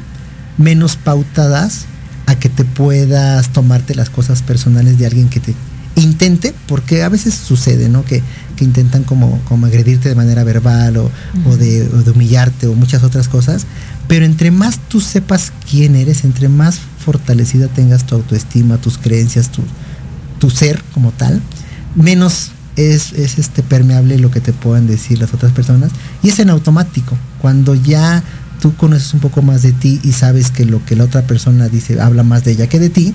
[0.57, 1.85] menos pautadas
[2.25, 5.53] a que te puedas tomarte las cosas personales de alguien que te
[5.95, 8.03] intente, porque a veces sucede, ¿no?
[8.05, 8.21] Que,
[8.59, 11.11] intentan como, como agredirte de manera verbal o,
[11.57, 13.65] de, o, de, humillarte o muchas otras cosas,
[14.07, 19.51] pero entre más tú sepas quién eres, entre más fortalecida tengas tu autoestima, tus creencias,
[19.51, 19.63] tu,
[20.39, 21.41] tu ser como tal,
[21.93, 25.91] menos es, es, este permeable lo que te puedan decir las otras personas
[26.21, 27.17] y es en automático.
[27.41, 28.23] Cuando ya
[28.61, 31.67] tú conoces un poco más de ti y sabes que lo que la otra persona
[31.67, 33.13] dice habla más de ella que de ti,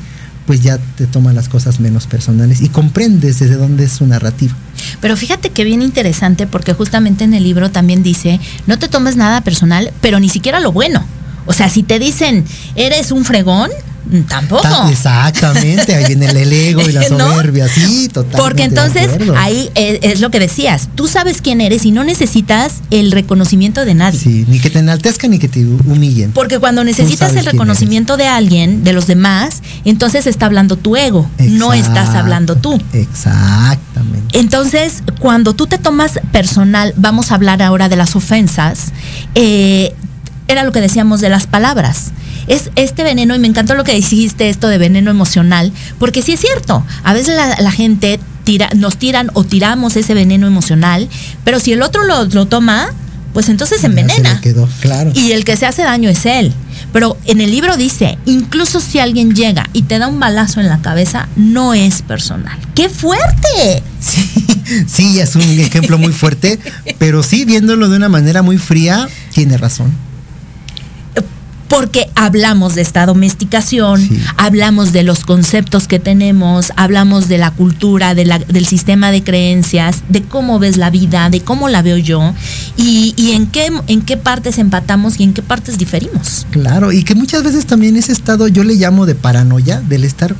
[0.49, 4.55] pues ya te toma las cosas menos personales y comprendes desde dónde es su narrativa.
[4.99, 9.15] Pero fíjate que bien interesante porque justamente en el libro también dice, no te tomes
[9.15, 11.05] nada personal, pero ni siquiera lo bueno.
[11.47, 13.71] O sea, si te dicen, eres un fregón,
[14.11, 14.67] Mm, tampoco.
[14.91, 18.39] exactamente, ahí viene el ego y la soberbia, sí, totalmente.
[18.43, 23.13] Porque entonces ahí es, lo que decías, tú sabes quién eres y no necesitas el
[23.13, 24.19] reconocimiento de nadie.
[24.19, 26.33] Sí, ni que te enaltezcan ni que te humillen.
[26.33, 31.29] Porque cuando necesitas el reconocimiento de alguien, de los demás, entonces está hablando tu ego,
[31.39, 32.81] no estás hablando tú.
[32.93, 34.39] Exactamente.
[34.39, 38.93] Entonces, cuando tú te tomas personal, vamos a hablar ahora de las ofensas,
[39.35, 39.95] eh,
[40.49, 42.13] era lo que decíamos de las palabras
[42.49, 46.33] es este veneno, y me encantó lo que dijiste, esto de veneno emocional, porque sí
[46.33, 51.09] es cierto, a veces la, gente tira, nos tiran o tiramos ese veneno emocional,
[51.45, 52.93] pero si el otro lo, toma,
[53.33, 54.41] pues entonces se envenena.
[54.41, 55.13] quedó, claro.
[55.15, 56.53] Y el que se hace daño es él.
[56.93, 60.69] Pero en el libro dice, incluso si alguien llega y te da un balazo en
[60.69, 62.59] la cabeza, no es personal.
[62.75, 63.83] ¡Qué fuerte!
[64.01, 64.47] Sí,
[64.87, 66.59] sí, es un ejemplo muy fuerte,
[66.99, 70.08] pero sí, viéndolo de una manera muy fría, tiene razón
[71.69, 78.15] porque hablamos de esta domesticación, hablamos de los conceptos que tenemos, hablamos de la cultura,
[78.15, 81.99] de la, del sistema de creencias, de cómo ves la vida, de cómo la veo
[81.99, 82.35] yo
[82.77, 86.47] y, y, en, qué, en qué partes empatamos y en qué partes diferimos.
[86.51, 90.35] Claro, y que muchas veces también ese estado yo le llamo de paranoia, del estar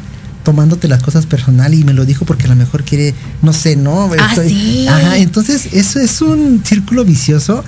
[0.45, 3.77] tomándote las cosas personal y me lo dijo porque a lo mejor quiere, no sé,
[3.77, 4.11] ¿no?
[4.19, 4.87] Ah, sí.
[4.89, 7.65] Ajá, entonces eso es un círculo vicioso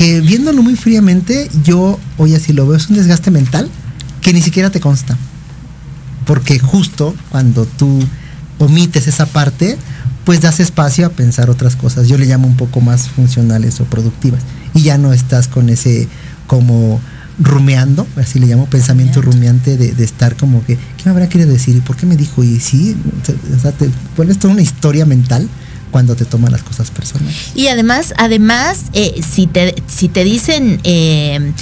[0.00, 3.68] que viéndolo muy fríamente, yo hoy así lo veo, es un desgaste mental
[4.22, 5.14] que ni siquiera te consta.
[6.24, 8.00] Porque justo cuando tú
[8.56, 9.76] omites esa parte,
[10.24, 12.08] pues das espacio a pensar otras cosas.
[12.08, 14.40] Yo le llamo un poco más funcionales o productivas.
[14.72, 16.08] Y ya no estás con ese
[16.46, 16.98] como
[17.38, 21.50] rumeando, así le llamo pensamiento rumiante de, de estar como que, ¿qué me habrá querido
[21.50, 21.76] decir?
[21.76, 22.42] ¿Y por qué me dijo?
[22.42, 22.96] Y sí,
[23.54, 25.46] o sea, te vuelves toda una historia mental
[25.90, 27.52] cuando te toman las cosas personales.
[27.54, 31.52] Y además, además, eh, si te si te dicen eh,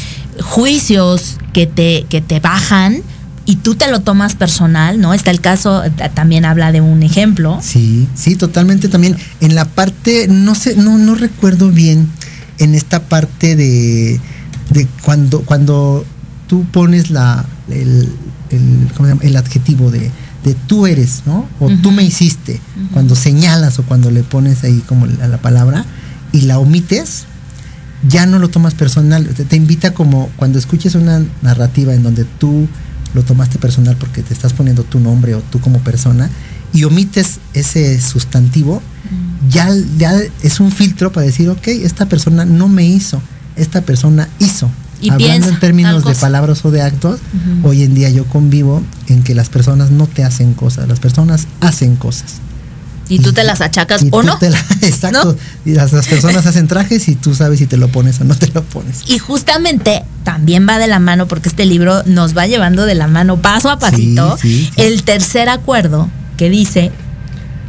[0.40, 3.02] juicios que te que te bajan
[3.48, 5.14] y tú te lo tomas personal, ¿no?
[5.14, 7.58] Está el caso, también habla de un ejemplo.
[7.62, 9.16] Sí, sí, totalmente también.
[9.40, 12.10] En la parte, no sé, no, no recuerdo bien,
[12.58, 14.20] en esta parte de,
[14.68, 16.04] de cuando, cuando
[16.46, 18.12] tú pones la, el,
[18.50, 19.24] el, ¿cómo se llama?
[19.24, 20.10] el adjetivo de,
[20.44, 21.48] de tú eres, ¿no?
[21.60, 22.60] O tú me hiciste,
[22.92, 25.84] cuando señalas o cuando le pones ahí como la, la palabra
[26.32, 27.24] y la omites,
[28.08, 29.26] ya no lo tomas personal.
[29.26, 32.68] Te, te invita como cuando escuches una narrativa en donde tú
[33.14, 36.30] lo tomaste personal porque te estás poniendo tu nombre o tú como persona
[36.72, 38.82] y omites ese sustantivo,
[39.50, 43.22] ya, ya es un filtro para decir, ok, esta persona no me hizo,
[43.56, 44.70] esta persona hizo.
[45.00, 47.20] Y Hablando piensa en términos de palabras o de actos,
[47.62, 51.46] hoy en día yo convivo en que las personas no te hacen cosas, las personas
[51.60, 52.34] hacen cosas.
[53.10, 54.38] Y tú te las achacas Y o tú no.
[54.38, 55.34] te la- exacto.
[55.64, 58.34] Y las, las personas hacen trajes y tú sabes si te lo pones o no
[58.36, 59.02] te lo pones.
[59.06, 63.06] Y justamente también va de la mano, porque este libro nos va llevando de la
[63.06, 64.82] mano paso a pasito, Sí, sí, sí.
[64.82, 66.92] el tercer acuerdo que dice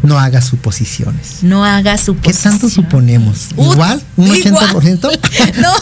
[0.02, 1.44] No hagas suposiciones.
[1.44, 2.42] no haga ¿Qué suposiciones.
[2.42, 3.50] tanto suponemos?
[3.58, 4.02] ¿Igual?
[4.16, 4.70] ¿Un igual.
[4.76, 5.20] 80%?
[5.62, 5.74] No,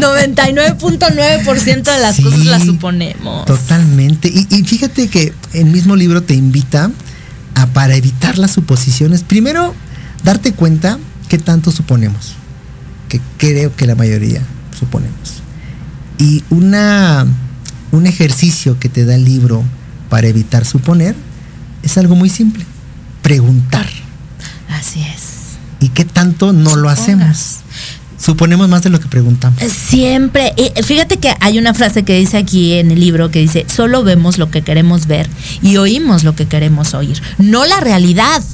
[0.00, 2.22] 99.9% de las Sí.
[2.22, 3.44] cosas las suponemos.
[3.46, 4.28] Totalmente.
[4.28, 6.90] Y, y fíjate que el mismo libro te invita
[7.54, 9.74] a, para evitar las suposiciones, primero,
[10.24, 12.32] darte cuenta qué tanto suponemos,
[13.08, 14.40] que creo que la mayoría
[14.78, 15.42] suponemos.
[16.18, 17.26] Y una,
[17.92, 19.62] un ejercicio que te da el libro
[20.08, 21.14] para evitar suponer
[21.82, 22.64] es algo muy simple,
[23.26, 23.88] preguntar.
[24.70, 25.56] Así es.
[25.80, 27.56] ¿Y qué tanto no lo hacemos?
[28.16, 29.60] Suponemos más de lo que preguntamos.
[29.64, 33.66] Siempre, eh, fíjate que hay una frase que dice aquí en el libro que dice,
[33.68, 35.28] solo vemos lo que queremos ver
[35.60, 38.44] y oímos lo que queremos oír, no la realidad.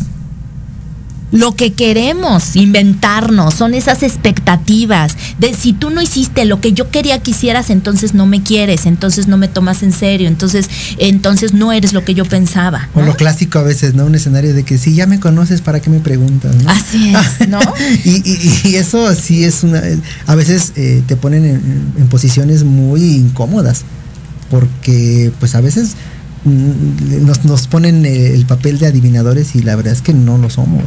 [1.32, 6.90] Lo que queremos inventarnos son esas expectativas de si tú no hiciste lo que yo
[6.90, 10.68] quería que hicieras, entonces no me quieres, entonces no me tomas en serio, entonces
[10.98, 12.88] entonces no eres lo que yo pensaba.
[12.94, 14.04] O lo clásico a veces, ¿no?
[14.04, 16.54] Un escenario de que si ya me conoces, ¿para qué me preguntas?
[16.62, 16.70] ¿no?
[16.70, 17.60] Así es, ¿no?
[18.04, 19.82] y, y- y eso sí es una...
[20.26, 23.82] A veces eh, te ponen en, en posiciones muy incómodas,
[24.50, 25.92] porque pues a veces
[26.44, 30.50] mm, nos, nos ponen el papel de adivinadores y la verdad es que no lo
[30.50, 30.84] somos.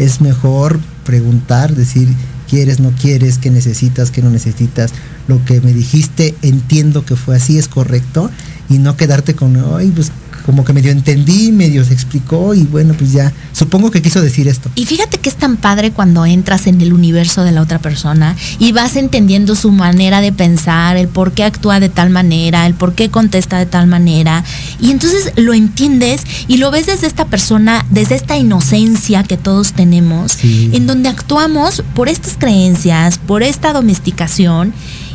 [0.00, 2.08] Es mejor preguntar, decir,
[2.48, 4.92] quieres, no quieres, qué necesitas, qué no necesitas.
[5.28, 8.30] Lo que me dijiste, entiendo que fue así, es correcto,
[8.70, 10.10] y no quedarte con, ay, pues
[10.50, 14.48] como que medio entendí, medio se explicó, y bueno, pues ya, supongo que quiso decir
[14.48, 14.68] esto.
[14.74, 18.34] Y fíjate que es tan padre cuando entras en el universo de la otra persona
[18.58, 22.74] y vas entendiendo su manera de pensar, el por qué actúa de tal manera, el
[22.74, 24.42] por qué contesta de tal manera.
[24.80, 29.72] Y entonces lo entiendes y lo ves desde esta persona, desde esta inocencia que todos
[29.72, 30.70] tenemos, Sí.
[30.72, 34.72] en donde actuamos por estas creencias, por esta domesticación.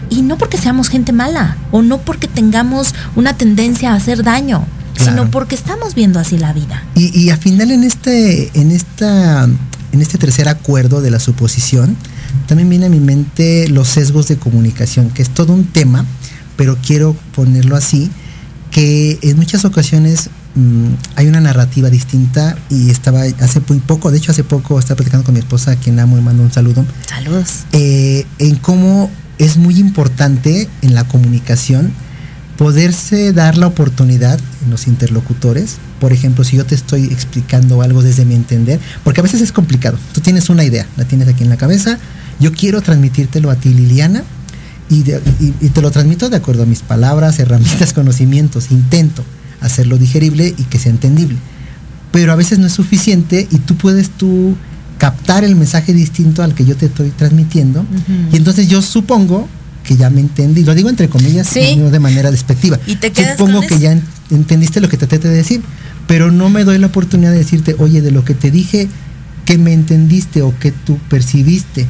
[0.07, 4.63] Y no porque seamos gente mala o no porque tengamos una tendencia a hacer daño,
[4.95, 5.11] Claro.
[5.11, 6.83] sino porque estamos viendo así la vida.
[6.95, 11.95] Y, y al final en este, en esta, en este tercer acuerdo de la suposición,
[12.47, 16.05] también viene a mi mente los sesgos de comunicación, que es todo un tema,
[16.57, 18.09] pero quiero ponerlo así,
[18.71, 24.17] que en muchas ocasiones mm, hay una narrativa distinta y estaba hace muy poco, de
[24.17, 26.85] hecho hace poco estaba platicando con mi esposa, a quien amo y mando un saludo,
[27.07, 27.65] Saludos.
[27.73, 31.91] eh, en cómo es muy importante en la comunicación
[32.57, 35.77] poderse dar la oportunidad en los interlocutores.
[35.99, 39.51] Por ejemplo, si yo te estoy explicando algo desde mi entender, porque a veces es
[39.51, 39.97] complicado.
[40.13, 41.97] Tú tienes una idea, la tienes aquí en la cabeza.
[42.39, 44.23] Yo quiero transmitírtelo a ti, Liliana,
[44.89, 48.71] y, de- y- y te lo transmito de acuerdo a mis palabras, herramientas, conocimientos.
[48.71, 49.23] Intento
[49.61, 51.37] hacerlo digerible y que sea entendible.
[52.11, 54.55] Pero a veces no es suficiente y tú puedes tú
[54.97, 57.85] captar el mensaje distinto al que yo te estoy transmitiendo.
[58.31, 59.47] Y entonces yo supongo
[59.83, 61.75] que ya me entendí, lo digo entre comillas, Sí.
[61.75, 62.79] no de manera despectiva.
[62.87, 63.83] Y te quedas supongo con que eso.
[63.83, 63.91] ya
[64.31, 65.61] entendiste lo que te traté de decir,
[66.07, 68.87] pero no me doy la oportunidad de decirte, oye, de lo que te dije,
[69.45, 71.87] que me entendiste o que tú percibiste.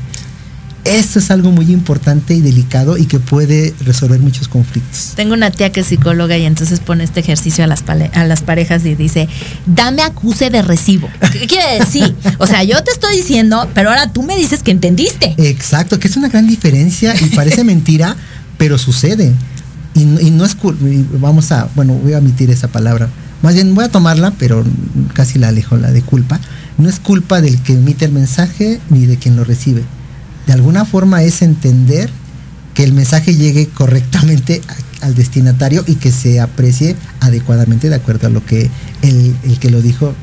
[0.84, 5.14] Esto es algo muy importante y delicado y que puede resolver muchos conflictos.
[5.16, 8.44] Tengo una tía que es psicóloga y entonces pone este ejercicio a las, a las
[8.44, 9.28] parejas y dice,
[9.66, 11.10] dame acuse de recibo.
[11.32, 12.16] ¿Qué quiere decir?
[12.38, 15.34] O sea, yo te estoy diciendo, pero ahora tú me dices que entendiste.
[15.38, 18.16] Exacto, que es una gran diferencia y parece mentira,
[18.60, 19.34] pero sucede.
[19.96, 20.56] Y, y no es,
[21.20, 23.10] vamos a, bueno, voy a omitir esa palabra.
[23.42, 24.64] Más bien voy a tomarla, pero
[25.14, 26.40] casi la alejo, la de culpa.
[26.78, 29.84] No es culpa del que emite el mensaje ni de quien lo recibe
[30.48, 32.10] de alguna forma es entender
[32.74, 34.62] que el mensaje llegue correctamente
[35.02, 38.70] al destinatario y que se aprecie adecuadamente de acuerdo a lo que
[39.02, 40.14] el, el que lo dijo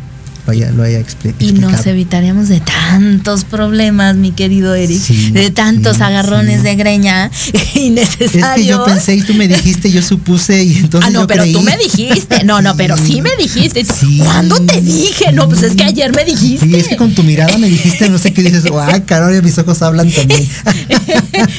[0.46, 1.44] lo haya explicado.
[1.44, 7.30] Y nos evitaríamos de tantos problemas, mi querido Eric, de tantos agarrones de greña
[7.74, 8.44] innecesarios.
[8.44, 11.08] Es que yo pensé y tú me dijiste, yo supuse y entonces.
[11.08, 12.44] Ah, no, pero tú me dijiste.
[12.44, 13.84] No, no, pero sí me dijiste.
[14.18, 15.32] ¿Cuándo te dije?
[15.32, 16.66] No, pues es que ayer me dijiste.
[16.66, 18.64] Sí, es que con tu mirada me dijiste, no sé qué dices.
[18.72, 20.48] Ah, caro, mis ojos hablan también.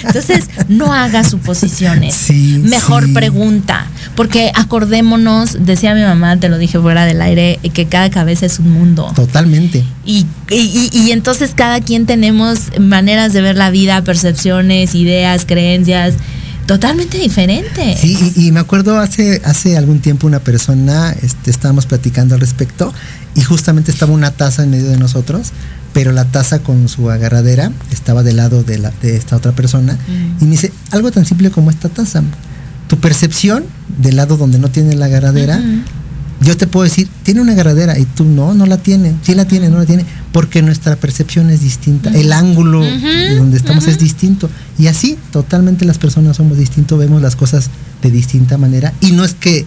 [0.03, 2.29] entonces, no hagas suposiciones.
[2.29, 3.87] Mejor pregunta.
[4.15, 8.59] Porque acordémonos, decía mi mamá, te lo dije fuera del aire, que cada cabeza es
[8.59, 9.11] un mundo.
[9.15, 9.83] Totalmente.
[10.05, 16.15] Y, y, entonces cada quien tenemos maneras de ver la vida, percepciones, ideas, creencias
[16.65, 17.99] totalmente diferentes.
[17.99, 22.93] Sí, y, me acuerdo hace, hace algún tiempo una persona, este, estábamos platicando al respecto,
[23.35, 25.51] y justamente estaba una taza en medio de nosotros,
[25.93, 29.93] pero la taza con su agarradera estaba del lado de, la, de esta otra persona,
[29.93, 30.43] mm.
[30.43, 32.23] y me dice, algo tan simple como esta taza,
[32.87, 33.63] tu percepción
[33.97, 35.61] del lado donde no tiene la agarradera,
[36.41, 39.45] yo te puedo decir, tiene una agarradera y tú no, no la tiene, sí la
[39.45, 43.97] tiene, no la tiene, porque nuestra percepción es distinta, el ángulo de donde estamos es
[43.97, 44.49] distinto.
[44.77, 47.69] Y así, totalmente las personas somos distintos, vemos las cosas
[48.01, 49.65] de distinta manera y no es que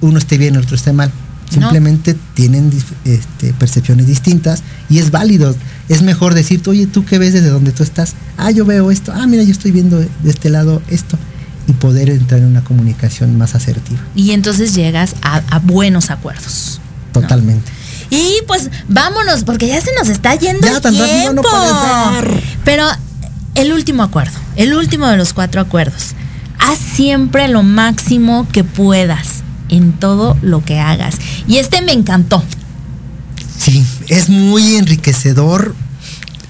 [0.00, 1.10] uno esté bien, el otro esté mal.
[1.50, 2.70] Simplemente tienen
[3.04, 5.56] este, percepciones distintas y es válido.
[5.88, 8.14] Es mejor decirte, oye, ¿tú qué ves desde donde tú estás?
[8.36, 9.12] Ah, yo veo esto.
[9.12, 11.18] Ah, mira, yo estoy viendo de este lado esto
[11.70, 14.00] y poder entrar en una comunicación más asertiva.
[14.16, 16.80] Y entonces llegas a, buenos acuerdos.
[17.12, 17.70] Totalmente.
[18.10, 21.42] Y pues vámonos, porque ya se nos está yendo el tiempo.
[22.64, 22.86] Pero
[23.54, 26.14] el último acuerdo, el último de los cuatro acuerdos.
[26.58, 31.14] Haz siempre lo máximo que puedas en todo lo que hagas.
[31.46, 32.42] Y este me encantó.
[33.58, 35.76] Sí, es muy enriquecedor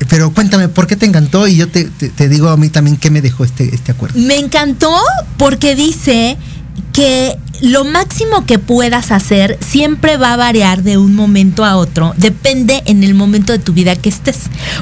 [0.09, 1.46] pero cuéntame, ¿por qué te encantó?
[1.46, 1.88] Y yo te,
[2.28, 4.18] digo a mí también qué me dejó este, este acuerdo.
[4.18, 4.94] Me encantó
[5.36, 6.36] porque dice
[6.92, 12.14] que lo máximo que puedas hacer siempre va a variar de un momento a otro,
[12.16, 14.38] depende en el momento de tu vida que estés.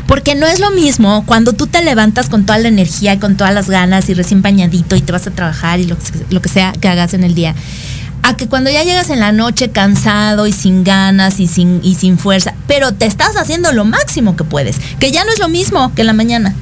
[0.07, 3.53] Porque no es lo mismo cuando tú te levantas con toda la energía, con todas
[3.53, 5.87] las ganas y recién bañadito y te vas a trabajar y
[6.31, 7.55] lo que sea que hagas en el día
[8.29, 11.95] a que cuando ya llegas en la noche cansado y sin ganas y sin, y
[11.95, 15.49] sin fuerza, pero te estás haciendo lo máximo que puedes, que ya no es lo
[15.49, 16.55] mismo que en la mañana.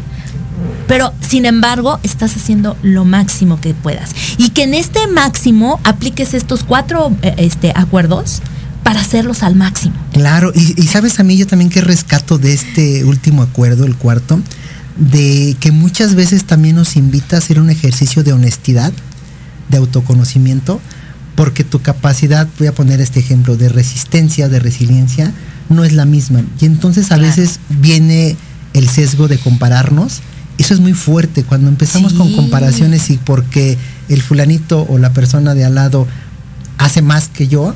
[0.86, 4.12] Pero sin embargo, estás haciendo lo máximo que puedas.
[4.38, 8.42] Y que en este máximo apliques estos cuatro eh, este, acuerdos
[8.84, 9.96] para hacerlos al máximo.
[10.12, 13.96] Claro, y, y sabes a mí yo también que rescato de este último acuerdo, el
[13.96, 14.40] cuarto,
[14.96, 18.92] de que muchas veces también nos invita a hacer un ejercicio de honestidad,
[19.68, 20.80] de autoconocimiento,
[21.36, 25.32] porque tu capacidad, voy a poner este ejemplo, de resistencia, de resiliencia,
[25.68, 26.42] no es la misma.
[26.60, 28.36] Y entonces a veces viene
[28.72, 30.20] el sesgo de compararnos.
[30.58, 33.76] Eso es muy fuerte cuando empezamos con comparaciones y porque
[34.08, 36.06] el fulanito o la persona de al lado
[36.78, 37.74] hace más que yo,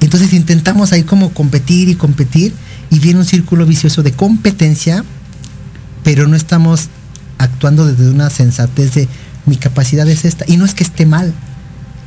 [0.00, 2.52] entonces intentamos ahí como competir y competir
[2.90, 5.04] y viene un círculo vicioso de competencia,
[6.04, 6.88] pero no estamos
[7.38, 9.08] actuando desde una sensatez de
[9.46, 10.44] mi capacidad es esta.
[10.46, 11.34] Y no es que esté mal,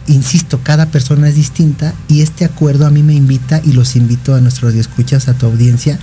[0.08, 4.36] insisto, cada persona es distinta y este acuerdo a mí me invita y los invito
[4.36, 6.00] a nuestros radioescuchas, a tu audiencia,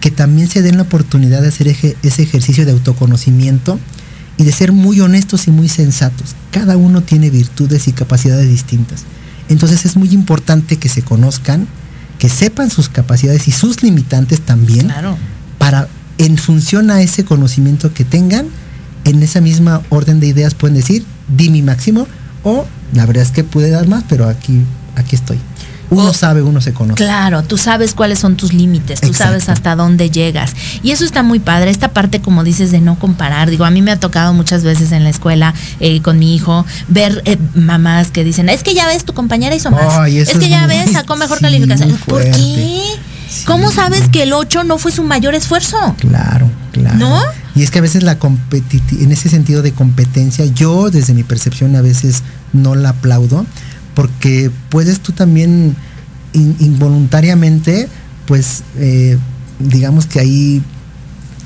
[0.00, 3.78] que también se den la oportunidad de hacer ese ejercicio de autoconocimiento
[4.36, 6.34] y de ser muy honestos y muy sensatos.
[6.50, 9.04] Cada uno tiene virtudes y capacidades distintas.
[9.48, 11.66] Entonces es muy importante que se conozcan,
[12.18, 14.92] que sepan sus capacidades y sus limitantes también,
[15.58, 18.46] para en función a ese conocimiento que tengan,
[19.04, 22.06] en esa misma orden de ideas pueden decir, di mi máximo,
[22.46, 24.62] o la verdad es que pude dar más, pero aquí,
[24.94, 25.38] aquí estoy.
[25.90, 27.02] Uno sabe, uno se conoce.
[27.02, 30.54] Claro, tú sabes cuáles son tus límites, tú sabes hasta dónde llegas.
[30.82, 33.50] Y eso está muy padre, esta parte, como dices, de no comparar.
[33.50, 36.64] Digo, a mí me ha tocado muchas veces en la escuela eh, con mi hijo
[36.86, 40.08] ver eh, mamás que dicen, es que ya ves, tu compañera hizo más.
[40.08, 41.96] es que ya ves, sacó mejor calificación.
[42.06, 42.82] ¿Por qué?
[43.44, 45.78] ¿Cómo sabes que el 8 no fue su mayor esfuerzo?
[45.98, 46.96] Claro, claro.
[46.96, 47.22] ¿No?
[47.56, 51.74] Y es que a veces la en ese sentido de competencia, yo desde mi percepción
[51.74, 53.46] a veces no la aplaudo,
[53.94, 55.74] porque puedes tú también
[56.34, 57.88] involuntariamente,
[58.26, 59.16] pues, eh,
[59.58, 60.62] digamos que ahí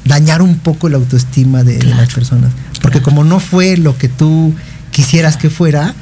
[0.04, 2.50] dañar un poco la autoestima de, de las personas.
[2.82, 4.52] Porque como no fue lo que tú
[4.90, 5.94] quisieras que fuera,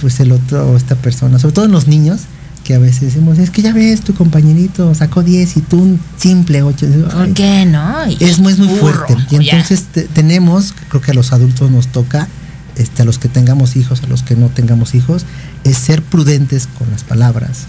[0.00, 2.20] pues el otro, esta persona, sobre todo en los niños,
[2.64, 6.00] que a veces decimos, es que ya ves, tu compañerito sacó 10 y tú un
[6.16, 6.86] simple 8.
[7.12, 8.06] ¿Por qué no?
[8.10, 9.16] Y- Es muy, es muy burro, fuerte.
[9.30, 12.26] Y entonces te- tenemos, creo que a los adultos nos toca,
[12.76, 15.26] este, a los que tengamos hijos, a los que no tengamos hijos,
[15.62, 17.64] es ser prudentes con las palabras,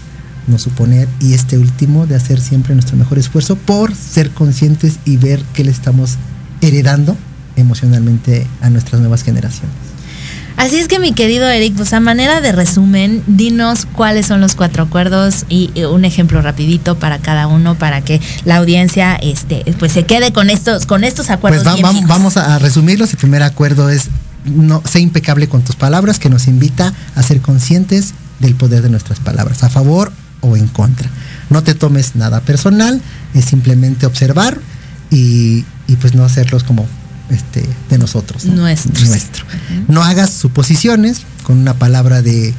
[0.48, 5.18] no suponer, y este último, de hacer siempre nuestro mejor esfuerzo por ser conscientes y
[5.18, 6.16] ver qué le estamos
[6.62, 7.16] heredando
[7.56, 9.74] emocionalmente a nuestras nuevas generaciones.
[10.56, 14.54] Así es que mi querido Eric, pues a manera de resumen, dinos cuáles son los
[14.54, 19.92] cuatro acuerdos y un ejemplo rapidito para cada uno para que la audiencia este pues
[19.92, 23.10] se quede con estos con estos acuerdos Pues va- vamos a, a resumirlos.
[23.10, 24.08] El primer acuerdo es
[24.46, 28.88] no, sé impecable con tus palabras, que nos invita a ser conscientes del poder de
[28.90, 31.08] nuestras palabras, a favor o en contra.
[31.50, 33.00] No te tomes nada personal,
[33.34, 34.58] es simplemente observar
[35.10, 36.86] y, y pues no hacerlos como
[37.30, 38.44] este, de nosotros.
[38.44, 38.54] ¿no?
[38.54, 39.08] Nuestros.
[39.08, 39.44] Nuestro.
[39.88, 42.54] No hagas suposiciones, con una palabra de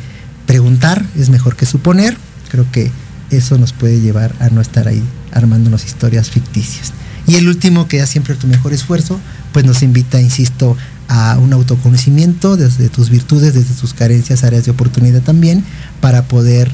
[0.45, 2.18] preguntar es mejor que suponer.
[2.49, 2.91] Creo que
[3.30, 6.93] eso nos puede llevar a no estar ahí armándonos historias ficticias.
[7.28, 9.20] Y el último, que es siempre tu mejor esfuerzo,
[9.51, 10.78] pues nos invita, insisto,
[11.09, 15.63] a un autoconocimiento desde tus virtudes, desde tus carencias, áreas de oportunidad también,
[15.99, 16.72] para poder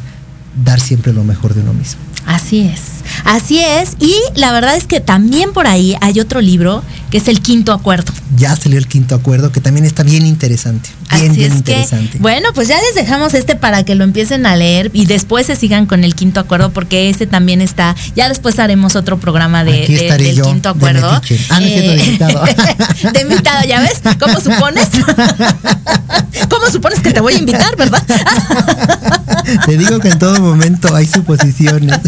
[0.64, 2.00] dar siempre lo mejor de uno mismo.
[2.26, 2.82] Así es,
[3.26, 3.98] así es.
[4.00, 6.84] Y la verdad es que también por ahí hay otro libro
[7.14, 8.12] que es el quinto acuerdo.
[8.36, 10.90] Ya salió el quinto acuerdo, que también está bien interesante.
[11.16, 14.46] Bien, Así bien es que, bueno, pues ya les dejamos este para que lo empiecen
[14.46, 18.30] a leer y después se sigan con el quinto acuerdo porque ese también está, ya
[18.30, 21.22] después haremos otro programa de, Aquí de- estaré del yo, quinto acuerdo.
[21.30, 21.40] Eh.
[21.50, 22.44] Ah, no de invitado.
[23.14, 24.02] de invitado, ¿ya ves?
[24.20, 24.88] ¿Cómo supones?
[26.50, 28.04] ¿Cómo supones que te voy a invitar, verdad?
[29.66, 32.00] Te digo que en todo momento hay suposiciones.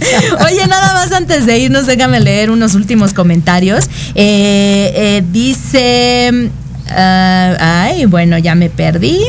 [0.45, 3.85] Oye, nada más antes de irnos, déjame leer unos últimos comentarios.
[4.15, 6.49] Eh, eh, dice.
[6.89, 9.19] Ah, ay, bueno, ya me perdí.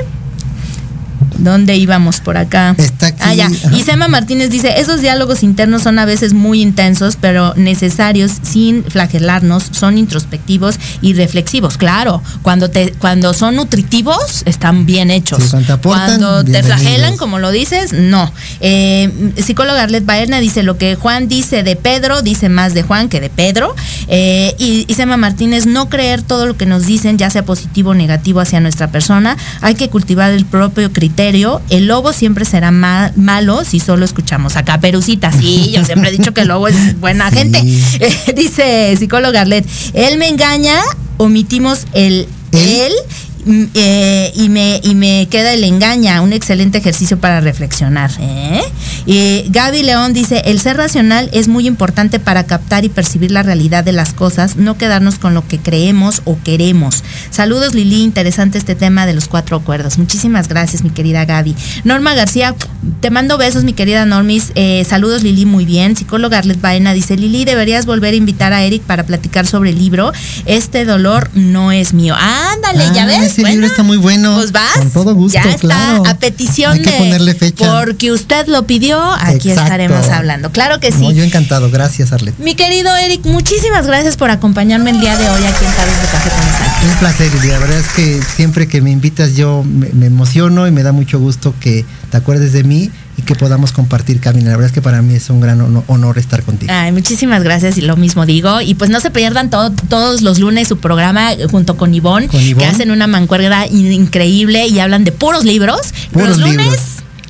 [1.39, 2.75] ¿Dónde íbamos por acá?
[2.79, 3.51] Está aquí, Ah, ya.
[3.73, 8.85] Y Sema Martínez dice, esos diálogos internos son a veces muy intensos, pero necesarios sin
[8.85, 11.77] flagelarnos, son introspectivos y reflexivos.
[11.77, 15.43] Claro, cuando te, cuando son nutritivos, están bien hechos.
[15.43, 18.33] Sí, cuando te aportan, cuando te flagelan, como lo dices, no.
[18.61, 23.09] Eh, psicóloga Arlet Baerna dice lo que Juan dice de Pedro, dice más de Juan
[23.09, 23.75] que de Pedro.
[24.09, 27.91] Eh, y, y Sema Martínez, no creer todo lo que nos dicen, ya sea positivo
[27.91, 29.37] o negativo hacia nuestra persona.
[29.61, 31.26] Hay que cultivar el propio criterio.
[31.71, 35.33] El lobo siempre será ma- malo si solo escuchamos a Caperucita.
[35.33, 37.37] Sí, yo siempre he dicho que el lobo es buena Sí.
[37.39, 37.59] gente.
[38.01, 40.81] Eh, dice psicóloga Arlet, él me engaña,
[41.17, 42.93] omitimos el ¿Él?
[43.47, 48.11] Mm, eh, y, me, y me queda el engaña, un excelente ejercicio para reflexionar.
[48.21, 48.61] ¿eh?
[49.07, 53.43] Y Gaby León dice, el ser racional es muy importante para captar y percibir la
[53.43, 57.03] realidad de las cosas, no quedarnos con lo que creemos o queremos.
[57.31, 59.99] Saludos Lili, interesante este tema de los cuatro acuerdos.
[59.99, 61.55] Muchísimas gracias, mi querida Gaby.
[61.85, 62.55] Norma García,
[63.01, 64.53] te mando besos, mi querida Normis.
[64.55, 65.97] Eh, saludos Lili, muy bien.
[65.97, 69.79] Psicóloga Arlet Baena dice, Lili, deberías volver a invitar a Eric para platicar sobre el
[69.79, 70.13] libro.
[70.47, 72.15] Este dolor no es mío.
[72.19, 73.36] Ándale, ya Ah, ves.
[73.43, 74.35] Ese libro está muy bueno.
[74.37, 74.73] Pues vas.
[74.79, 76.03] Con todo gusto, Ya está, claro.
[76.07, 76.99] a petición Hay que de.
[76.99, 77.81] ponerle fecha.
[77.85, 79.63] Porque usted lo pidió, aquí Exacto.
[79.63, 80.51] estaremos hablando.
[80.53, 80.99] Claro que sí.
[81.03, 81.71] No, yo encantado.
[81.71, 82.39] Gracias, Arlet.
[82.39, 86.07] Mi querido Eric, muchísimas gracias por acompañarme el día de hoy aquí en Tardes de
[86.09, 86.91] Café con Sal.
[86.91, 90.67] Un placer, y la verdad es que siempre que me invitas yo me, me emociono
[90.67, 92.91] y me da mucho gusto que te acuerdes de mí
[93.27, 94.47] que podamos compartir camino.
[94.47, 96.73] La verdad es que para mí es un gran honor, estar contigo.
[96.75, 98.63] Ay, muchísimas gracias y lo mismo digo.
[98.63, 102.41] Y pues no se pierdan todo- todos los lunes su programa junto con Ivonne, Con
[102.41, 102.65] Ivonne.
[102.65, 105.81] que hacen una mancuerna in- increíble y hablan de puros libros.
[106.13, 106.57] Puros los lunes.
[106.57, 106.81] libros.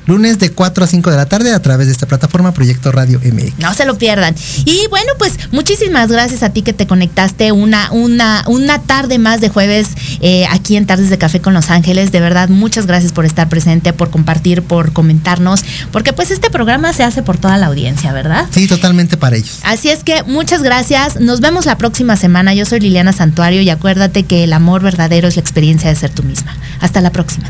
[0.07, 3.19] Lunes de 4 a 5 de la tarde a través de esta plataforma Proyecto Radio
[3.19, 3.59] MX.
[3.59, 4.33] No se lo pierdan.
[4.65, 9.41] Y bueno, pues muchísimas gracias a ti que te conectaste una, una, una tarde más
[9.41, 9.89] de jueves
[10.21, 12.11] eh, aquí en Tardes de Café con Los Ángeles.
[12.13, 16.93] De verdad, muchas gracias por estar presente, por compartir, por comentarnos, porque pues este programa
[16.93, 18.45] se hace por toda la audiencia, ¿verdad?
[18.51, 19.59] Sí, totalmente para ellos.
[19.63, 21.19] Así es que muchas gracias.
[21.19, 22.53] Nos vemos la próxima semana.
[22.53, 26.11] Yo soy Liliana Santuario y acuérdate que el amor verdadero es la experiencia de ser
[26.11, 26.55] tú misma.
[26.79, 27.49] Hasta la próxima.